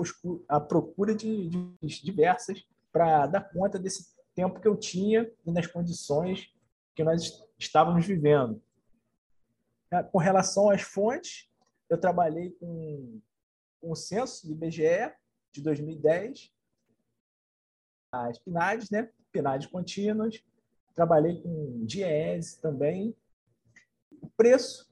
a 0.48 0.60
procura 0.60 1.14
de, 1.14 1.48
de 1.48 2.02
diversas 2.02 2.66
para 2.90 3.26
dar 3.26 3.52
conta 3.52 3.78
desse 3.78 4.15
tempo 4.36 4.60
que 4.60 4.68
eu 4.68 4.76
tinha 4.76 5.28
e 5.44 5.50
nas 5.50 5.66
condições 5.66 6.54
que 6.94 7.02
nós 7.02 7.42
estávamos 7.58 8.06
vivendo. 8.06 8.62
É, 9.90 10.02
com 10.02 10.18
relação 10.18 10.68
às 10.68 10.82
fontes, 10.82 11.50
eu 11.88 11.98
trabalhei 11.98 12.50
com, 12.52 13.20
o 13.80 13.94
censo 13.94 14.46
do 14.46 14.52
IBGE 14.52 15.14
de 15.52 15.62
2010, 15.62 16.52
as 18.12 18.38
PNADs, 18.38 18.90
né? 18.90 19.10
PNADs 19.32 19.66
contínuas, 19.66 20.42
trabalhei 20.94 21.40
com 21.40 21.84
DIEESE 21.84 22.60
também, 22.60 23.16
o 24.20 24.28
preço 24.30 24.90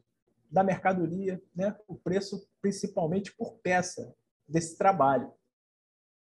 da 0.50 0.62
mercadoria, 0.62 1.42
né? 1.54 1.76
o 1.88 1.96
preço 1.96 2.48
principalmente 2.60 3.34
por 3.34 3.58
peça 3.58 4.14
desse 4.46 4.78
trabalho, 4.78 5.32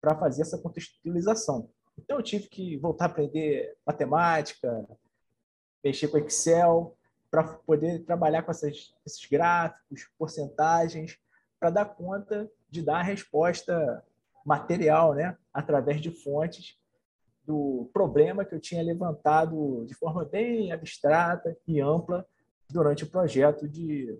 para 0.00 0.16
fazer 0.16 0.42
essa 0.42 0.58
contextualização. 0.58 1.70
Então, 1.98 2.18
eu 2.18 2.22
tive 2.22 2.48
que 2.48 2.76
voltar 2.76 3.06
a 3.06 3.08
aprender 3.08 3.76
matemática, 3.86 4.86
mexer 5.82 6.08
com 6.08 6.18
Excel, 6.18 6.96
para 7.30 7.44
poder 7.44 8.04
trabalhar 8.04 8.42
com 8.42 8.50
essas, 8.50 8.94
esses 9.04 9.26
gráficos, 9.26 10.08
porcentagens, 10.18 11.18
para 11.58 11.70
dar 11.70 11.84
conta 11.86 12.50
de 12.68 12.82
dar 12.82 12.98
a 12.98 13.02
resposta 13.02 14.04
material, 14.44 15.14
né? 15.14 15.36
através 15.52 16.00
de 16.00 16.10
fontes 16.10 16.78
do 17.44 17.88
problema 17.92 18.44
que 18.44 18.54
eu 18.54 18.60
tinha 18.60 18.82
levantado 18.82 19.84
de 19.86 19.94
forma 19.94 20.24
bem 20.24 20.72
abstrata 20.72 21.56
e 21.66 21.80
ampla 21.80 22.26
durante 22.68 23.04
o 23.04 23.10
projeto 23.10 23.68
de 23.68 24.18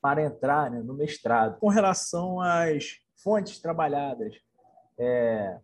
para 0.00 0.22
entrar 0.22 0.70
né, 0.70 0.80
no 0.80 0.94
mestrado. 0.94 1.58
Com 1.58 1.68
relação 1.68 2.40
às 2.40 3.00
fontes 3.16 3.58
trabalhadas 3.58 4.34
é, 4.96 5.58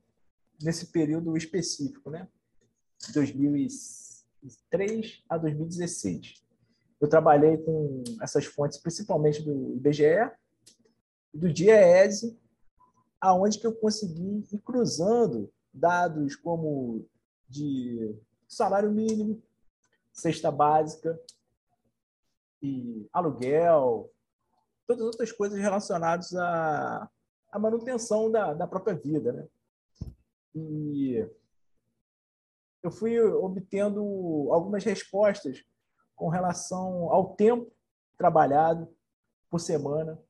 nesse 0.63 0.87
período 0.87 1.37
específico, 1.37 2.11
né, 2.11 2.29
2003 3.13 5.23
a 5.29 5.37
2016, 5.37 6.43
eu 7.01 7.09
trabalhei 7.09 7.59
com 7.59 8.05
essas 8.23 8.47
fontes 8.47 8.79
principalmente 8.79 9.43
do 9.43 9.75
IBGE, 9.77 10.31
do 11.33 11.53
DIEESE, 11.53 12.39
aonde 13.21 13.59
que 13.59 13.67
eu 13.67 13.75
consegui 13.75 14.47
ir 14.53 14.59
cruzando 14.61 15.53
dados 15.73 16.37
como 16.37 17.05
de 17.49 18.15
salário 18.47 18.91
mínimo, 18.91 19.43
cesta 20.13 20.51
básica, 20.51 21.19
e 22.63 23.07
aluguel, 23.13 24.11
todas 24.87 25.03
as 25.03 25.09
outras 25.09 25.33
coisas 25.33 25.59
relacionadas 25.59 26.35
à, 26.35 27.11
à 27.53 27.59
manutenção 27.59 28.31
da, 28.31 28.55
da 28.55 28.67
própria 28.67 28.95
vida. 28.95 29.33
Né? 29.33 29.47
E 30.55 31.29
eu 32.83 32.91
fui 32.91 33.19
obtendo 33.21 34.01
algumas 34.53 34.85
respostas 34.85 35.65
com 36.15 36.29
relação 36.29 37.11
ao 37.11 37.35
tempo 37.35 37.73
trabalhado 38.17 38.89
por 39.51 39.59
semana, 39.59 40.21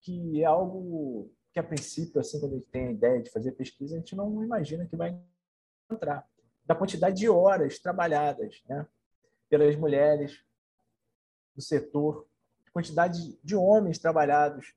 que 0.00 0.42
é 0.42 0.46
algo 0.46 1.30
que, 1.52 1.60
a 1.60 1.62
princípio, 1.62 2.20
assim, 2.20 2.40
quando 2.40 2.54
a 2.54 2.56
gente 2.56 2.70
tem 2.70 2.88
a 2.88 2.92
ideia 2.92 3.22
de 3.22 3.30
fazer 3.30 3.52
pesquisa, 3.52 3.94
a 3.94 3.98
gente 3.98 4.16
não 4.16 4.42
imagina 4.42 4.86
que 4.86 4.96
vai 4.96 5.16
encontrar. 5.84 6.28
Da 6.64 6.74
quantidade 6.74 7.16
de 7.16 7.28
horas 7.28 7.78
trabalhadas 7.78 8.62
né, 8.68 8.86
pelas 9.48 9.76
mulheres, 9.76 10.44
do 11.54 11.62
setor, 11.62 12.26
quantidade 12.72 13.38
de 13.42 13.56
homens 13.56 13.98
trabalhados 13.98 14.74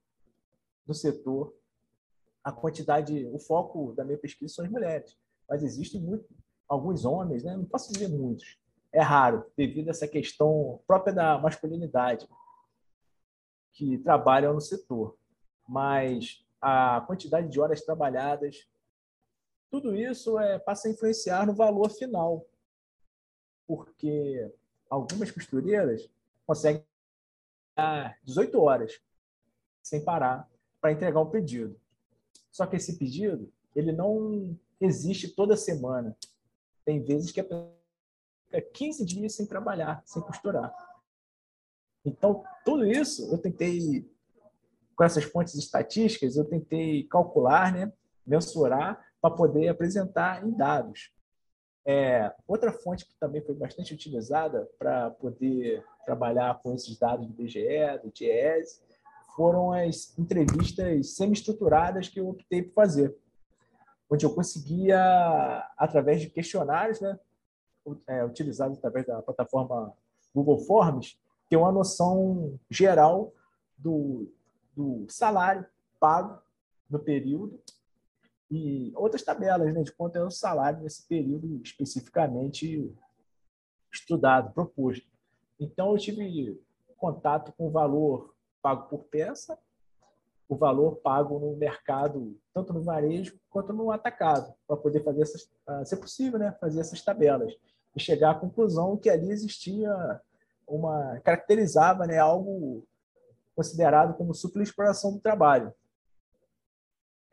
no 0.85 0.93
setor, 0.93 1.55
a 2.43 2.51
quantidade, 2.51 3.25
o 3.27 3.39
foco 3.39 3.93
da 3.93 4.03
minha 4.03 4.17
pesquisa 4.17 4.53
são 4.53 4.65
as 4.65 4.71
mulheres, 4.71 5.17
mas 5.47 5.63
existem 5.63 6.01
muito, 6.01 6.25
alguns 6.67 7.05
homens, 7.05 7.43
né? 7.43 7.55
não 7.55 7.65
posso 7.65 7.91
dizer 7.91 8.09
muitos, 8.09 8.57
é 8.91 9.01
raro, 9.01 9.49
devido 9.55 9.87
a 9.87 9.91
essa 9.91 10.07
questão 10.07 10.81
própria 10.85 11.13
da 11.13 11.37
masculinidade, 11.37 12.27
que 13.71 13.97
trabalham 13.97 14.53
no 14.53 14.61
setor. 14.61 15.17
Mas 15.67 16.45
a 16.61 17.01
quantidade 17.01 17.49
de 17.49 17.59
horas 17.59 17.81
trabalhadas, 17.81 18.67
tudo 19.71 19.95
isso 19.95 20.37
é, 20.39 20.59
passa 20.59 20.87
a 20.87 20.91
influenciar 20.91 21.47
no 21.47 21.55
valor 21.55 21.89
final, 21.89 22.45
porque 23.65 24.53
algumas 24.89 25.31
costureiras 25.31 26.07
consegue 26.45 26.85
18 28.23 28.59
horas 28.59 29.01
sem 29.81 30.03
parar 30.03 30.47
para 30.79 30.91
entregar 30.91 31.19
um 31.19 31.29
pedido. 31.29 31.79
Só 32.53 32.67
que 32.67 32.75
esse 32.75 32.97
pedido, 32.97 33.51
ele 33.75 33.91
não 33.91 34.57
existe 34.79 35.27
toda 35.27 35.57
semana. 35.57 36.15
Tem 36.85 37.03
vezes 37.03 37.31
que 37.31 37.39
a 37.39 37.43
pessoa 37.43 37.73
fica 38.45 38.61
15 38.61 39.05
dias 39.05 39.33
sem 39.33 39.47
trabalhar, 39.47 40.03
sem 40.05 40.21
costurar. 40.21 40.71
Então, 42.05 42.43
tudo 42.63 42.85
isso 42.85 43.33
eu 43.33 43.39
tentei, 43.39 44.07
com 44.95 45.03
essas 45.03 45.23
fontes 45.23 45.55
estatísticas, 45.55 46.37
eu 46.37 46.45
tentei 46.45 47.05
calcular, 47.05 47.73
né, 47.73 47.91
mensurar, 48.25 49.03
para 49.19 49.33
poder 49.33 49.69
apresentar 49.69 50.45
em 50.45 50.51
dados. 50.51 51.11
É, 51.85 52.33
outra 52.47 52.71
fonte 52.71 53.05
que 53.05 53.15
também 53.19 53.41
foi 53.41 53.55
bastante 53.55 53.93
utilizada 53.93 54.69
para 54.77 55.09
poder 55.09 55.83
trabalhar 56.05 56.61
com 56.61 56.73
esses 56.73 56.97
dados 56.99 57.25
do 57.25 57.33
BGE, 57.33 57.99
do 58.03 58.11
DIES, 58.11 58.81
foram 59.35 59.71
as 59.71 60.17
entrevistas 60.17 61.15
semi-estruturadas 61.15 62.07
que 62.07 62.19
eu 62.19 62.29
optei 62.29 62.61
por 62.63 62.73
fazer, 62.73 63.15
onde 64.09 64.25
eu 64.25 64.33
conseguia, 64.33 64.97
através 65.77 66.21
de 66.21 66.29
questionários, 66.29 67.01
né, 67.01 67.19
é, 68.07 68.23
utilizados 68.23 68.77
através 68.77 69.05
da 69.05 69.21
plataforma 69.21 69.93
Google 70.33 70.59
Forms, 70.59 71.19
ter 71.49 71.57
uma 71.57 71.71
noção 71.71 72.59
geral 72.69 73.33
do, 73.77 74.31
do 74.75 75.05
salário 75.09 75.65
pago 75.99 76.41
no 76.89 76.99
período 76.99 77.59
e 78.49 78.93
outras 78.95 79.23
tabelas 79.23 79.73
né, 79.73 79.81
de 79.81 79.91
quanto 79.91 80.17
é 80.17 80.23
o 80.23 80.29
salário 80.29 80.81
nesse 80.81 81.07
período 81.07 81.61
especificamente 81.63 82.93
estudado, 83.91 84.53
proposto. 84.53 85.07
Então, 85.59 85.91
eu 85.91 85.97
tive 85.97 86.61
contato 86.97 87.51
com 87.53 87.67
o 87.67 87.71
valor 87.71 88.33
pago 88.63 88.87
por 88.87 89.03
peça, 89.03 89.55
o 90.49 90.55
valor 90.55 90.95
pago 90.97 91.37
no 91.37 91.55
mercado, 91.55 92.39
tanto 92.53 92.73
no 92.73 92.81
varejo 92.81 93.39
quanto 93.49 93.73
no 93.73 93.91
atacado, 93.91 94.53
para 94.67 94.77
poder 94.77 95.03
fazer 95.03 95.21
essas, 95.21 95.51
ah, 95.67 95.85
se 95.85 95.95
possível, 95.97 96.39
né, 96.39 96.51
fazer 96.59 96.79
essas 96.79 97.01
tabelas 97.01 97.53
e 97.95 97.99
chegar 97.99 98.31
à 98.31 98.35
conclusão 98.35 98.97
que 98.97 99.09
ali 99.09 99.29
existia 99.29 99.91
uma 100.67 101.19
caracterizava, 101.19 102.07
né, 102.07 102.17
algo 102.17 102.83
considerado 103.55 104.15
como 104.15 104.33
superexploração 104.33 105.13
do 105.13 105.19
trabalho 105.19 105.71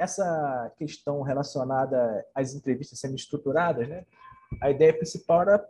essa 0.00 0.72
questão 0.78 1.20
relacionada 1.20 2.24
às 2.34 2.54
entrevistas 2.54 2.98
sendo 2.98 3.14
estruturadas, 3.16 3.86
né? 3.86 4.06
a 4.60 4.70
ideia 4.70 4.96
principal 4.96 5.42
era 5.42 5.68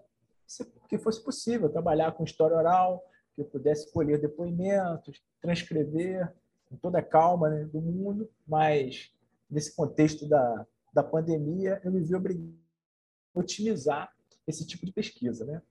que 0.89 0.99
fosse 0.99 1.23
possível 1.23 1.69
trabalhar 1.69 2.13
com 2.13 2.23
história 2.23 2.57
oral, 2.57 3.03
que 3.41 3.47
eu 3.47 3.51
pudesse 3.51 3.91
colher 3.93 4.21
depoimentos, 4.21 5.23
transcrever 5.41 6.33
com 6.69 6.77
toda 6.77 6.99
a 6.99 7.03
calma 7.03 7.49
né, 7.49 7.65
do 7.65 7.81
mundo, 7.81 8.31
mas 8.47 9.13
nesse 9.49 9.75
contexto 9.75 10.29
da, 10.29 10.67
da 10.93 11.03
pandemia, 11.03 11.81
eu 11.83 11.91
me 11.91 12.01
vi 12.01 12.15
obrigado 12.15 12.55
a 13.35 13.41
otimizar 13.41 14.13
esse 14.47 14.67
tipo 14.67 14.85
de 14.85 14.93
pesquisa. 14.93 15.45
Né? 15.45 15.63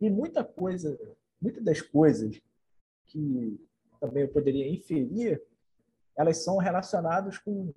E 0.00 0.08
muita 0.08 0.44
coisa, 0.44 0.98
muitas 1.40 1.64
das 1.64 1.80
coisas 1.80 2.40
que 3.06 3.60
também 4.00 4.22
eu 4.22 4.28
poderia 4.28 4.68
inferir 4.68 5.42
elas 6.16 6.44
são 6.44 6.58
relacionadas 6.58 7.38
com 7.38 7.72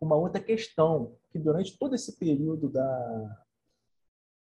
uma 0.00 0.14
outra 0.14 0.40
questão, 0.40 1.16
que 1.30 1.38
durante 1.38 1.76
todo 1.76 1.94
esse 1.94 2.16
período 2.16 2.68
da, 2.68 3.45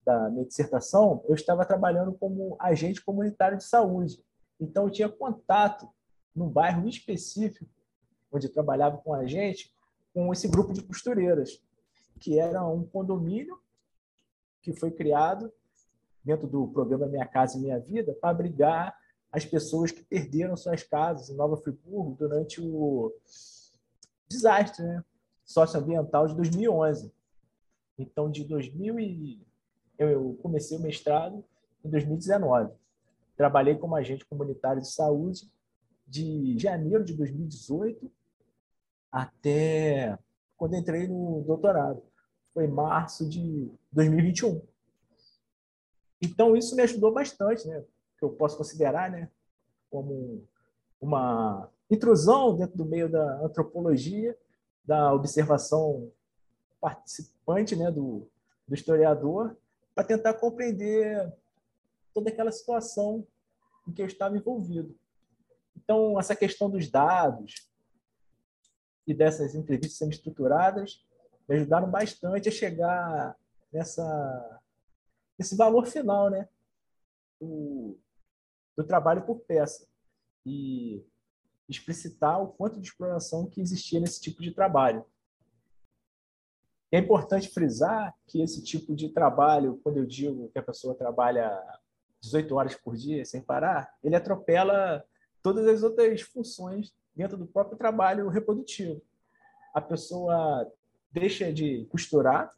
da 0.07 0.31
minha 0.31 0.47
dissertação, 0.47 1.25
eu 1.29 1.35
estava 1.35 1.66
trabalhando 1.66 2.14
como 2.14 2.57
agente 2.61 3.05
comunitário 3.05 3.59
de 3.59 3.64
saúde. 3.64 4.25
Então, 4.61 4.85
eu 4.85 4.90
tinha 4.90 5.09
contato 5.09 5.88
num 6.35 6.49
bairro 6.49 6.88
específico, 6.88 7.69
onde 8.31 8.49
trabalhava 8.49 8.99
com 8.99 9.12
a 9.12 9.27
gente, 9.27 9.75
com 10.14 10.33
esse 10.33 10.47
grupo 10.47 10.73
de 10.73 10.83
costureiras, 10.83 11.61
que 12.21 12.38
era 12.38 12.64
um 12.64 12.85
condomínio 12.85 13.59
que 14.62 14.73
foi 14.73 14.90
criado 14.90 15.53
dentro 16.25 16.47
do 16.47 16.69
programa 16.69 17.07
Minha 17.07 17.27
Casa 17.27 17.59
e 17.59 17.61
Minha 17.61 17.79
Vida 17.79 18.16
para 18.21 18.31
abrigar 18.31 18.97
as 19.31 19.45
pessoas 19.45 19.90
que 19.90 20.03
perderam 20.03 20.57
suas 20.57 20.83
casas 20.83 21.29
em 21.29 21.37
Nova 21.37 21.57
Friburgo 21.57 22.16
durante 22.19 22.61
o 22.61 23.12
desastre 24.29 24.85
né? 24.85 25.05
socioambiental 25.45 26.27
de 26.27 26.35
2011. 26.35 27.12
Então, 27.99 28.31
de 28.31 28.45
2000 28.45 29.01
e... 29.01 29.47
eu 29.99 30.39
comecei 30.43 30.77
o 30.77 30.81
mestrado 30.81 31.45
em 31.85 31.91
2019. 31.91 32.73
Trabalhei 33.37 33.77
como 33.77 33.97
agente 33.97 34.25
comunitário 34.27 34.81
de 34.81 34.89
saúde 34.89 35.51
de 36.07 36.57
janeiro 36.59 37.05
de 37.05 37.15
2018 37.15 38.11
até 39.11 40.19
quando 40.57 40.77
entrei 40.77 41.09
no 41.09 41.43
doutorado. 41.47 42.03
Foi 42.53 42.67
março 42.67 43.29
de 43.29 43.71
2021. 43.93 44.63
Então, 46.23 46.57
isso 46.57 46.75
me 46.75 46.83
ajudou 46.83 47.13
bastante, 47.13 47.67
né? 47.69 47.85
que 48.19 48.25
eu 48.25 48.31
posso 48.31 48.57
considerar 48.57 49.11
né? 49.11 49.31
como 49.91 50.43
uma 51.01 51.71
intrusão 51.91 52.57
dentro 52.57 52.77
do 52.77 52.85
meio 52.85 53.11
da 53.11 53.45
antropologia, 53.45 54.37
da 54.85 55.13
observação 55.13 56.11
participante 56.81 57.77
né? 57.77 57.91
do, 57.91 58.27
do 58.67 58.75
historiador, 58.75 59.57
para 59.97 60.05
tentar 60.05 60.35
compreender 60.35 61.33
toda 62.13 62.29
aquela 62.29 62.53
situação 62.53 63.27
em 63.89 63.93
que 63.93 64.03
eu 64.03 64.07
estava 64.07 64.37
envolvido. 64.37 64.95
Então, 65.75 66.21
essa 66.21 66.37
questão 66.37 66.69
dos 66.69 66.91
dados 66.91 67.67
e 69.07 69.15
dessas 69.15 69.55
entrevistas 69.55 69.97
sendo 69.97 70.13
estruturadas 70.13 71.03
me 71.49 71.57
ajudaram 71.57 71.91
bastante 71.91 72.51
a 72.51 72.53
chegar 72.53 73.35
nessa 73.73 74.61
esse 75.39 75.57
valor 75.57 75.87
final, 75.87 76.31
né, 76.31 76.49
do, 77.41 77.99
do 78.77 78.85
trabalho 78.85 79.25
por 79.25 79.41
peça 79.41 79.87
e 80.45 81.05
explicitar 81.69 82.43
o 82.43 82.49
quanto 82.49 82.81
de 82.81 82.89
exploração 82.89 83.49
que 83.49 83.61
existia 83.61 84.01
nesse 84.01 84.21
tipo 84.21 84.43
de 84.43 84.53
trabalho. 84.53 85.05
É 86.90 86.99
importante 86.99 87.49
frisar 87.49 88.14
que 88.27 88.40
esse 88.40 88.62
tipo 88.62 88.94
de 88.94 89.09
trabalho, 89.09 89.81
quando 89.83 89.96
eu 89.96 90.07
digo 90.07 90.49
que 90.51 90.59
a 90.59 90.62
pessoa 90.62 90.94
trabalha 90.94 91.51
18 92.20 92.55
horas 92.55 92.75
por 92.75 92.96
dia 92.96 93.25
sem 93.25 93.40
parar, 93.40 93.92
ele 94.03 94.14
atropela 94.14 95.05
todas 95.42 95.66
as 95.66 95.83
outras 95.83 96.20
funções 96.22 96.94
dentro 97.14 97.37
do 97.37 97.46
próprio 97.46 97.77
trabalho 97.77 98.29
reprodutivo. 98.29 99.01
A 99.75 99.81
pessoa 99.81 100.70
deixa 101.11 101.53
de 101.53 101.87
costurar 101.87 102.55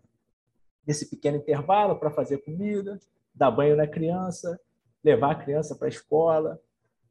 nesse 0.86 1.06
pequeno 1.06 1.38
intervalo 1.38 1.98
para 1.98 2.10
fazer 2.10 2.38
comida, 2.38 2.98
dar 3.34 3.50
banho 3.50 3.76
na 3.76 3.86
criança, 3.86 4.58
levar 5.02 5.32
a 5.32 5.42
criança 5.42 5.74
para 5.74 5.86
a 5.86 5.90
escola, 5.90 6.60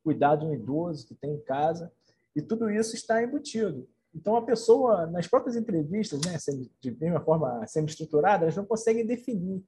cuidar 0.04 0.36
de 0.36 0.46
um 0.46 0.54
idoso 0.54 1.08
que 1.08 1.16
tem 1.16 1.36
em 1.36 1.42
casa, 1.42 1.92
e 2.36 2.42
tudo 2.42 2.70
isso 2.70 2.96
está 2.96 3.24
embutido. 3.24 3.88
Então, 4.18 4.36
a 4.36 4.42
pessoa, 4.42 5.06
nas 5.06 5.28
próprias 5.28 5.56
entrevistas, 5.56 6.20
né, 6.22 6.36
de 6.82 7.06
uma 7.06 7.22
forma 7.22 7.68
semi-estruturada, 7.68 8.46
elas 8.46 8.56
não 8.56 8.66
conseguem 8.66 9.06
definir 9.06 9.64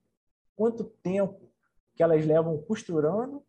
quanto 0.56 0.86
tempo 1.04 1.52
que 1.96 2.02
elas 2.02 2.26
levam 2.26 2.58
costurando, 2.64 3.44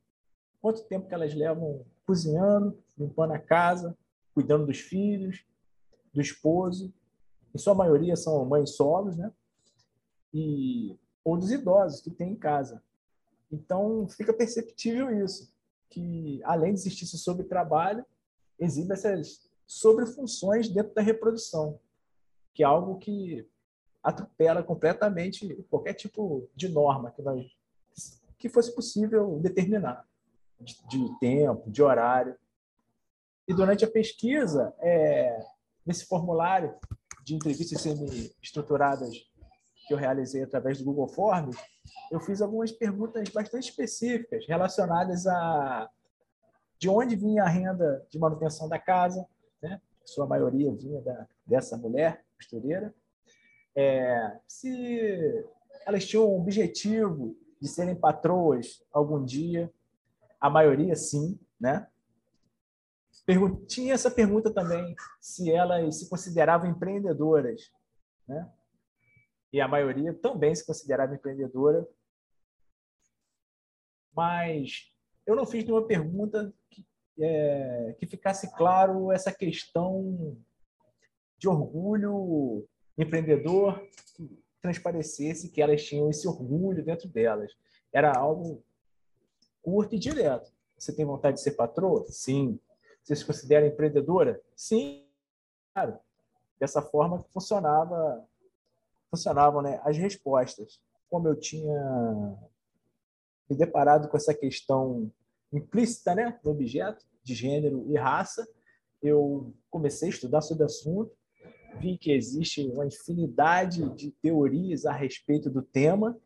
quanto 0.60 0.84
tempo 0.84 1.08
que 1.08 1.14
elas 1.14 1.32
levam 1.32 1.86
cozinhando, 2.06 2.78
limpando 2.98 3.32
a 3.32 3.38
casa, 3.38 3.96
cuidando 4.34 4.66
dos 4.66 4.78
filhos, 4.78 5.42
do 6.12 6.20
esposo. 6.20 6.92
Em 7.54 7.58
sua 7.58 7.74
maioria 7.74 8.14
são 8.14 8.44
mães 8.44 8.76
solos, 8.76 9.16
né? 9.16 9.32
E, 10.34 10.98
ou 11.24 11.38
dos 11.38 11.50
idosos 11.50 12.02
que 12.02 12.10
têm 12.10 12.32
em 12.32 12.36
casa. 12.36 12.82
Então, 13.50 14.06
fica 14.06 14.34
perceptível 14.34 15.24
isso, 15.24 15.50
que 15.88 16.42
além 16.44 16.74
de 16.74 16.80
existir 16.80 17.04
esse 17.04 17.16
sobretrabalho, 17.16 18.04
exibe 18.58 18.92
essas 18.92 19.49
sobrefunções 19.70 20.68
dentro 20.68 20.92
da 20.92 21.00
reprodução, 21.00 21.78
que 22.52 22.64
é 22.64 22.66
algo 22.66 22.98
que 22.98 23.48
atropela 24.02 24.64
completamente 24.64 25.46
qualquer 25.70 25.94
tipo 25.94 26.50
de 26.56 26.68
norma 26.68 27.12
que 27.12 27.22
nós 27.22 27.46
que 28.37 28.48
fosse 28.48 28.74
possível 28.74 29.38
determinar 29.38 30.04
de, 30.59 30.74
de 30.88 31.18
tempo, 31.20 31.70
de 31.70 31.83
horário. 31.83 32.35
E 33.46 33.54
durante 33.54 33.85
a 33.85 33.90
pesquisa, 33.90 34.74
é, 34.80 35.38
nesse 35.87 36.06
formulário 36.06 36.74
de 37.22 37.37
entrevistas 37.37 37.80
semi-estruturadas 37.80 39.14
que 39.87 39.94
eu 39.94 39.98
realizei 39.98 40.42
através 40.42 40.78
do 40.78 40.85
Google 40.85 41.06
Forms, 41.06 41.56
eu 42.11 42.18
fiz 42.18 42.40
algumas 42.42 42.72
perguntas 42.72 43.28
bastante 43.28 43.70
específicas 43.70 44.44
relacionadas 44.48 45.28
a 45.28 45.88
de 46.76 46.88
onde 46.88 47.14
vinha 47.14 47.44
a 47.44 47.48
renda 47.48 48.04
de 48.11 48.18
manutenção 48.18 48.66
da 48.66 48.78
casa, 48.78 49.24
né? 49.62 49.81
sua 50.05 50.27
maioria 50.27 50.73
vinha 50.75 51.01
da, 51.01 51.29
dessa 51.46 51.77
mulher 51.77 52.25
costureira, 52.37 52.94
é, 53.75 54.38
se 54.46 55.44
elas 55.87 56.07
tinham 56.07 56.29
um 56.29 56.40
objetivo 56.40 57.37
de 57.61 57.68
serem 57.68 57.94
patroas 57.94 58.83
algum 58.92 59.25
dia? 59.25 59.73
A 60.40 60.49
maioria, 60.49 60.96
sim, 60.96 61.38
né? 61.61 61.87
Tinha 63.68 63.94
essa 63.94 64.11
pergunta 64.11 64.53
também, 64.53 64.94
se 65.20 65.53
elas 65.53 65.99
se 65.99 66.09
consideravam 66.09 66.68
empreendedoras, 66.68 67.70
né? 68.27 68.51
E 69.53 69.61
a 69.61 69.68
maioria 69.68 70.14
também 70.14 70.55
se 70.55 70.64
considerava 70.64 71.14
empreendedora. 71.14 71.87
Mas 74.14 74.92
eu 75.27 75.37
não 75.37 75.46
fiz 75.46 75.64
nenhuma 75.64 75.87
pergunta 75.87 76.53
que, 76.68 76.87
é, 77.20 77.96
que 77.98 78.06
ficasse 78.06 78.50
claro 78.56 79.12
essa 79.12 79.33
questão 79.33 80.37
de 81.38 81.48
orgulho 81.48 82.66
empreendedor 82.98 83.83
transparecesse 84.61 85.50
que 85.50 85.62
elas 85.62 85.83
tinham 85.85 86.11
esse 86.11 86.28
orgulho 86.28 86.85
dentro 86.85 87.09
delas. 87.09 87.52
Era 87.92 88.12
algo 88.12 88.62
curto 89.62 89.94
e 89.94 89.98
direto. 89.98 90.52
Você 90.78 90.94
tem 90.94 91.04
vontade 91.04 91.37
de 91.37 91.42
ser 91.42 91.52
patroa? 91.52 92.04
Sim. 92.09 92.59
Você 93.02 93.16
se 93.16 93.24
considera 93.24 93.66
empreendedora? 93.66 94.40
Sim. 94.54 95.06
Claro. 95.74 95.98
Dessa 96.59 96.83
forma 96.83 97.22
que 97.22 97.33
funcionava, 97.33 98.26
funcionavam 99.11 99.62
né, 99.62 99.80
as 99.83 99.96
respostas. 99.96 100.80
Como 101.09 101.26
eu 101.26 101.38
tinha 101.38 102.38
me 103.48 103.56
deparado 103.56 104.09
com 104.09 104.16
essa 104.16 104.35
questão 104.35 105.11
implícita 105.52 106.14
né, 106.14 106.38
do 106.42 106.50
objeto, 106.50 107.04
de 107.22 107.35
gênero 107.35 107.85
e 107.88 107.96
raça, 107.96 108.46
eu 109.02 109.54
comecei 109.70 110.09
a 110.09 110.12
estudar 110.12 110.40
sobre 110.40 110.64
o 110.64 110.66
assunto 110.66 111.12
vi 111.78 111.96
que 111.98 112.12
existe 112.12 112.66
uma 112.68 112.87
infinidade 112.87 113.88
de 113.94 114.11
teorias 114.11 114.87
a 114.87 114.92
respeito 114.92 115.50
do 115.50 115.62
tema 115.62 116.18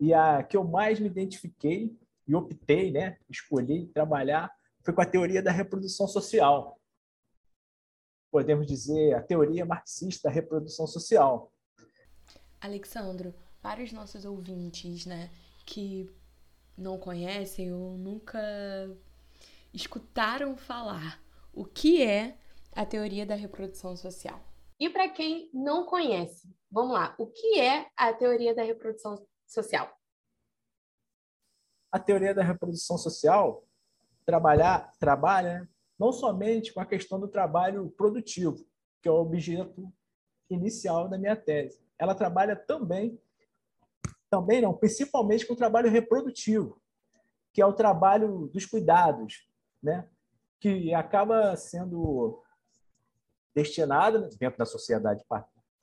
e 0.00 0.14
a 0.14 0.42
que 0.42 0.56
eu 0.56 0.64
mais 0.64 1.00
me 1.00 1.06
identifiquei 1.06 1.96
e 2.26 2.34
optei, 2.34 2.90
né, 2.90 3.18
escolhi 3.28 3.86
trabalhar 3.88 4.50
foi 4.84 4.94
com 4.94 5.00
a 5.00 5.06
teoria 5.06 5.42
da 5.42 5.50
reprodução 5.50 6.06
social. 6.06 6.80
Podemos 8.30 8.66
dizer 8.66 9.14
a 9.14 9.22
teoria 9.22 9.64
marxista 9.64 10.28
da 10.28 10.34
reprodução 10.34 10.86
social. 10.86 11.52
Alexandro, 12.60 13.34
para 13.60 13.82
os 13.82 13.92
nossos 13.92 14.24
ouvintes, 14.24 15.06
né, 15.06 15.30
que 15.64 16.08
não 16.76 16.98
conhecem 16.98 17.72
ou 17.72 17.96
nunca 17.96 18.38
escutaram 19.72 20.56
falar, 20.56 21.22
o 21.52 21.64
que 21.64 22.02
é 22.02 22.38
a 22.72 22.84
teoria 22.84 23.24
da 23.24 23.34
reprodução 23.34 23.96
social? 23.96 24.40
E 24.78 24.90
para 24.90 25.08
quem 25.08 25.50
não 25.54 25.86
conhece, 25.86 26.54
vamos 26.70 26.92
lá, 26.92 27.14
o 27.18 27.26
que 27.26 27.58
é 27.58 27.90
a 27.96 28.12
teoria 28.12 28.54
da 28.54 28.62
reprodução 28.62 29.26
social? 29.46 29.90
A 31.90 31.98
teoria 31.98 32.34
da 32.34 32.42
reprodução 32.42 32.98
social 32.98 33.66
trabalhar, 34.26 34.92
trabalha 34.98 35.68
não 35.98 36.12
somente 36.12 36.74
com 36.74 36.80
a 36.80 36.84
questão 36.84 37.18
do 37.18 37.28
trabalho 37.28 37.88
produtivo, 37.96 38.66
que 39.00 39.08
é 39.08 39.12
o 39.12 39.20
objeto 39.20 39.90
inicial 40.50 41.08
da 41.08 41.16
minha 41.16 41.36
tese. 41.36 41.80
Ela 41.98 42.14
trabalha 42.14 42.56
também, 42.56 43.18
também 44.28 44.60
não, 44.60 44.74
principalmente 44.74 45.46
com 45.46 45.54
o 45.54 45.56
trabalho 45.56 45.88
reprodutivo, 45.88 46.82
que 47.52 47.62
é 47.62 47.66
o 47.66 47.72
trabalho 47.72 48.50
dos 48.52 48.66
cuidados, 48.66 49.48
né? 49.86 50.08
que 50.58 50.92
acaba 50.92 51.56
sendo 51.56 52.42
destinada, 53.54 54.28
dentro 54.38 54.58
da 54.58 54.66
sociedade 54.66 55.24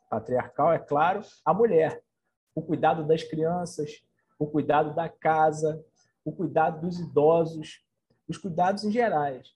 patriarcal, 0.09 0.73
é 0.73 0.79
claro, 0.79 1.21
à 1.45 1.53
mulher. 1.53 2.03
O 2.53 2.61
cuidado 2.61 3.07
das 3.07 3.23
crianças, 3.23 4.03
o 4.37 4.45
cuidado 4.45 4.93
da 4.93 5.07
casa, 5.07 5.83
o 6.23 6.31
cuidado 6.31 6.81
dos 6.81 6.99
idosos, 6.99 7.83
os 8.27 8.37
cuidados 8.37 8.83
em 8.83 8.91
gerais. 8.91 9.55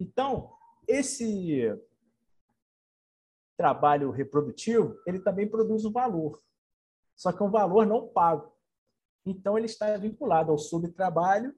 Então, 0.00 0.50
esse 0.88 1.78
trabalho 3.56 4.10
reprodutivo, 4.10 4.98
ele 5.06 5.20
também 5.20 5.46
produz 5.46 5.84
um 5.84 5.92
valor, 5.92 6.40
só 7.14 7.30
que 7.30 7.42
é 7.42 7.46
um 7.46 7.50
valor 7.50 7.86
não 7.86 8.08
pago. 8.08 8.52
Então, 9.24 9.56
ele 9.56 9.66
está 9.66 9.96
vinculado 9.98 10.50
ao 10.50 10.58
subtrabalho 10.58 11.54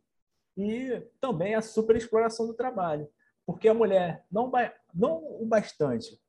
e 0.56 1.02
também 1.20 1.54
à 1.54 1.62
superexploração 1.62 2.46
do 2.46 2.54
trabalho, 2.54 3.08
porque 3.46 3.68
a 3.68 3.74
mulher 3.74 4.24
não, 4.30 4.50
não 4.94 5.16
o 5.40 5.46
bastante 5.46 6.20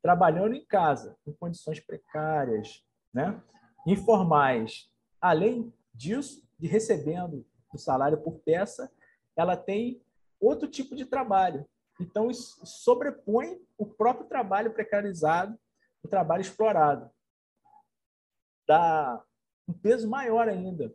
trabalhando 0.00 0.54
em 0.54 0.64
casa, 0.64 1.16
em 1.26 1.32
condições 1.32 1.80
precárias, 1.80 2.84
né? 3.12 3.42
informais, 3.86 4.90
além 5.20 5.72
disso, 5.92 6.46
de 6.58 6.68
recebendo 6.68 7.44
o 7.72 7.78
salário 7.78 8.18
por 8.18 8.38
peça, 8.40 8.90
ela 9.36 9.56
tem 9.56 10.00
outro 10.40 10.68
tipo 10.68 10.94
de 10.94 11.04
trabalho, 11.04 11.66
então, 12.00 12.30
isso 12.30 12.64
sobrepõe 12.64 13.60
o 13.76 13.84
próprio 13.84 14.26
trabalho 14.26 14.72
precarizado, 14.72 15.58
o 16.02 16.08
trabalho 16.08 16.42
explorado. 16.42 17.10
Dá 18.66 19.22
um 19.66 19.72
peso 19.72 20.08
maior 20.08 20.48
ainda 20.48 20.94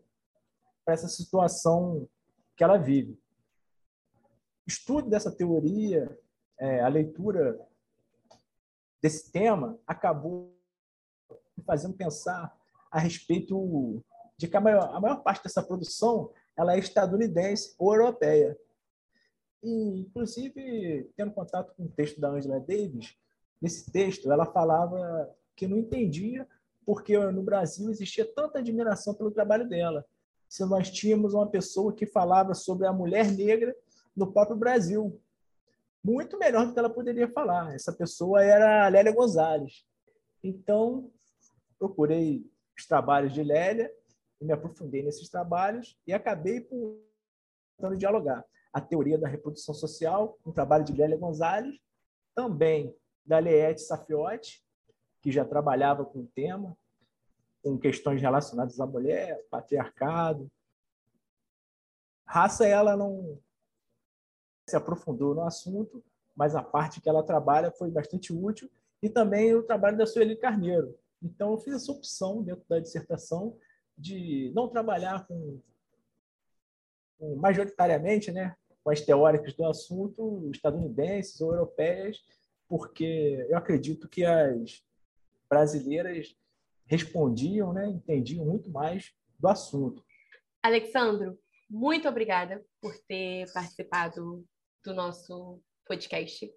para 0.86 0.94
essa 0.94 1.08
situação 1.08 2.08
que 2.56 2.64
ela 2.64 2.78
vive. 2.78 3.20
Estudo 4.66 5.10
dessa 5.10 5.32
teoria, 5.32 6.18
é, 6.60 6.82
a 6.82 6.88
leitura 6.88 7.60
desse 9.02 9.32
tema, 9.32 9.78
acabou 9.86 10.56
me 11.58 11.64
fazendo 11.64 11.94
pensar 11.96 12.58
a 12.90 13.00
respeito 13.00 14.04
de 14.38 14.48
que 14.48 14.56
a 14.56 14.62
maior, 14.62 14.96
a 14.96 15.00
maior 15.00 15.22
parte 15.22 15.44
dessa 15.44 15.62
produção 15.62 16.32
ela 16.56 16.76
é 16.76 16.80
estadunidense 16.80 17.76
ou 17.78 17.94
europeia. 17.94 18.58
E, 19.62 20.02
inclusive, 20.02 21.10
tendo 21.16 21.32
contato 21.32 21.74
com 21.76 21.86
o 21.86 21.90
texto 21.90 22.20
da 22.20 22.30
Angela 22.30 22.60
Davis, 22.60 23.18
nesse 23.62 23.92
texto 23.92 24.32
ela 24.32 24.46
falava 24.46 25.30
que 25.56 25.68
não 25.68 25.78
entendia 25.78 26.48
porque 26.86 27.18
no 27.18 27.44
Brasil 27.44 27.90
existia 27.90 28.26
tanta 28.26 28.60
admiração 28.60 29.14
pelo 29.14 29.32
trabalho 29.32 29.68
dela. 29.68 30.06
Se 30.54 30.64
nós 30.66 30.92
tínhamos 30.92 31.34
uma 31.34 31.50
pessoa 31.50 31.96
que 31.96 32.06
falava 32.06 32.54
sobre 32.54 32.86
a 32.86 32.94
mulher 32.94 33.32
negra 33.32 33.76
no 34.16 34.32
próprio 34.32 34.56
Brasil, 34.56 35.20
muito 36.04 36.38
melhor 36.38 36.68
do 36.68 36.74
que 36.74 36.78
ela 36.78 36.92
poderia 36.92 37.28
falar. 37.28 37.74
Essa 37.74 37.92
pessoa 37.92 38.44
era 38.44 38.86
a 38.86 38.88
Lélia 38.88 39.12
Gonzalez. 39.12 39.84
Então, 40.44 41.10
procurei 41.80 42.46
os 42.78 42.86
trabalhos 42.86 43.34
de 43.34 43.42
Lélia, 43.42 43.92
me 44.40 44.54
aprofundei 44.54 45.02
nesses 45.02 45.28
trabalhos 45.28 45.98
e 46.06 46.14
acabei 46.14 46.62
por 46.62 47.00
tentando 47.76 47.98
dialogar 47.98 48.46
a 48.72 48.80
teoria 48.80 49.18
da 49.18 49.28
reprodução 49.28 49.74
social, 49.74 50.38
um 50.46 50.52
trabalho 50.52 50.86
de 50.86 50.94
Lélia 50.94 51.18
Gonzalez, 51.18 51.80
também 52.36 52.96
da 53.26 53.40
Leete 53.40 53.82
Safiotti, 53.82 54.64
que 55.20 55.32
já 55.32 55.44
trabalhava 55.44 56.06
com 56.06 56.20
o 56.20 56.28
tema, 56.28 56.78
com 57.64 57.78
questões 57.78 58.22
relacionadas 58.22 58.80
à 58.80 58.86
mulher, 58.86 59.42
patriarcado. 59.50 60.52
Raça, 62.28 62.68
ela 62.68 62.98
não 62.98 63.40
se 64.68 64.76
aprofundou 64.76 65.34
no 65.34 65.44
assunto, 65.44 66.04
mas 66.36 66.56
a 66.56 66.62
parte 66.62 67.00
que 67.00 67.08
ela 67.08 67.24
trabalha 67.24 67.72
foi 67.72 67.90
bastante 67.90 68.34
útil, 68.34 68.70
e 69.02 69.10
também 69.10 69.54
o 69.54 69.64
trabalho 69.64 69.98
da 69.98 70.06
Sueli 70.06 70.36
Carneiro. 70.36 70.98
Então, 71.22 71.52
eu 71.52 71.58
fiz 71.58 71.76
essa 71.76 71.92
opção 71.92 72.44
dentro 72.44 72.64
da 72.68 72.80
dissertação 72.80 73.58
de 73.98 74.52
não 74.56 74.68
trabalhar 74.68 75.26
com, 75.26 75.62
com 77.18 77.36
majoritariamente 77.36 78.32
né, 78.32 78.56
com 78.84 78.90
as 78.90 79.02
teóricas 79.02 79.54
do 79.54 79.66
assunto 79.66 80.50
estadunidenses 80.52 81.40
ou 81.40 81.54
europeias, 81.54 82.22
porque 82.68 83.46
eu 83.50 83.58
acredito 83.58 84.10
que 84.10 84.26
as 84.26 84.84
brasileiras 85.50 86.36
respondiam, 86.94 87.74
né, 87.74 87.90
entendiam 87.90 88.46
muito 88.46 88.70
mais 88.70 89.12
do 89.40 89.48
assunto. 89.48 90.06
Alexandro, 90.62 91.40
muito 91.68 92.08
obrigada 92.08 92.64
por 92.80 92.96
ter 93.08 93.52
participado 93.52 94.46
do 94.86 94.94
nosso 94.94 95.60
podcast. 95.88 96.54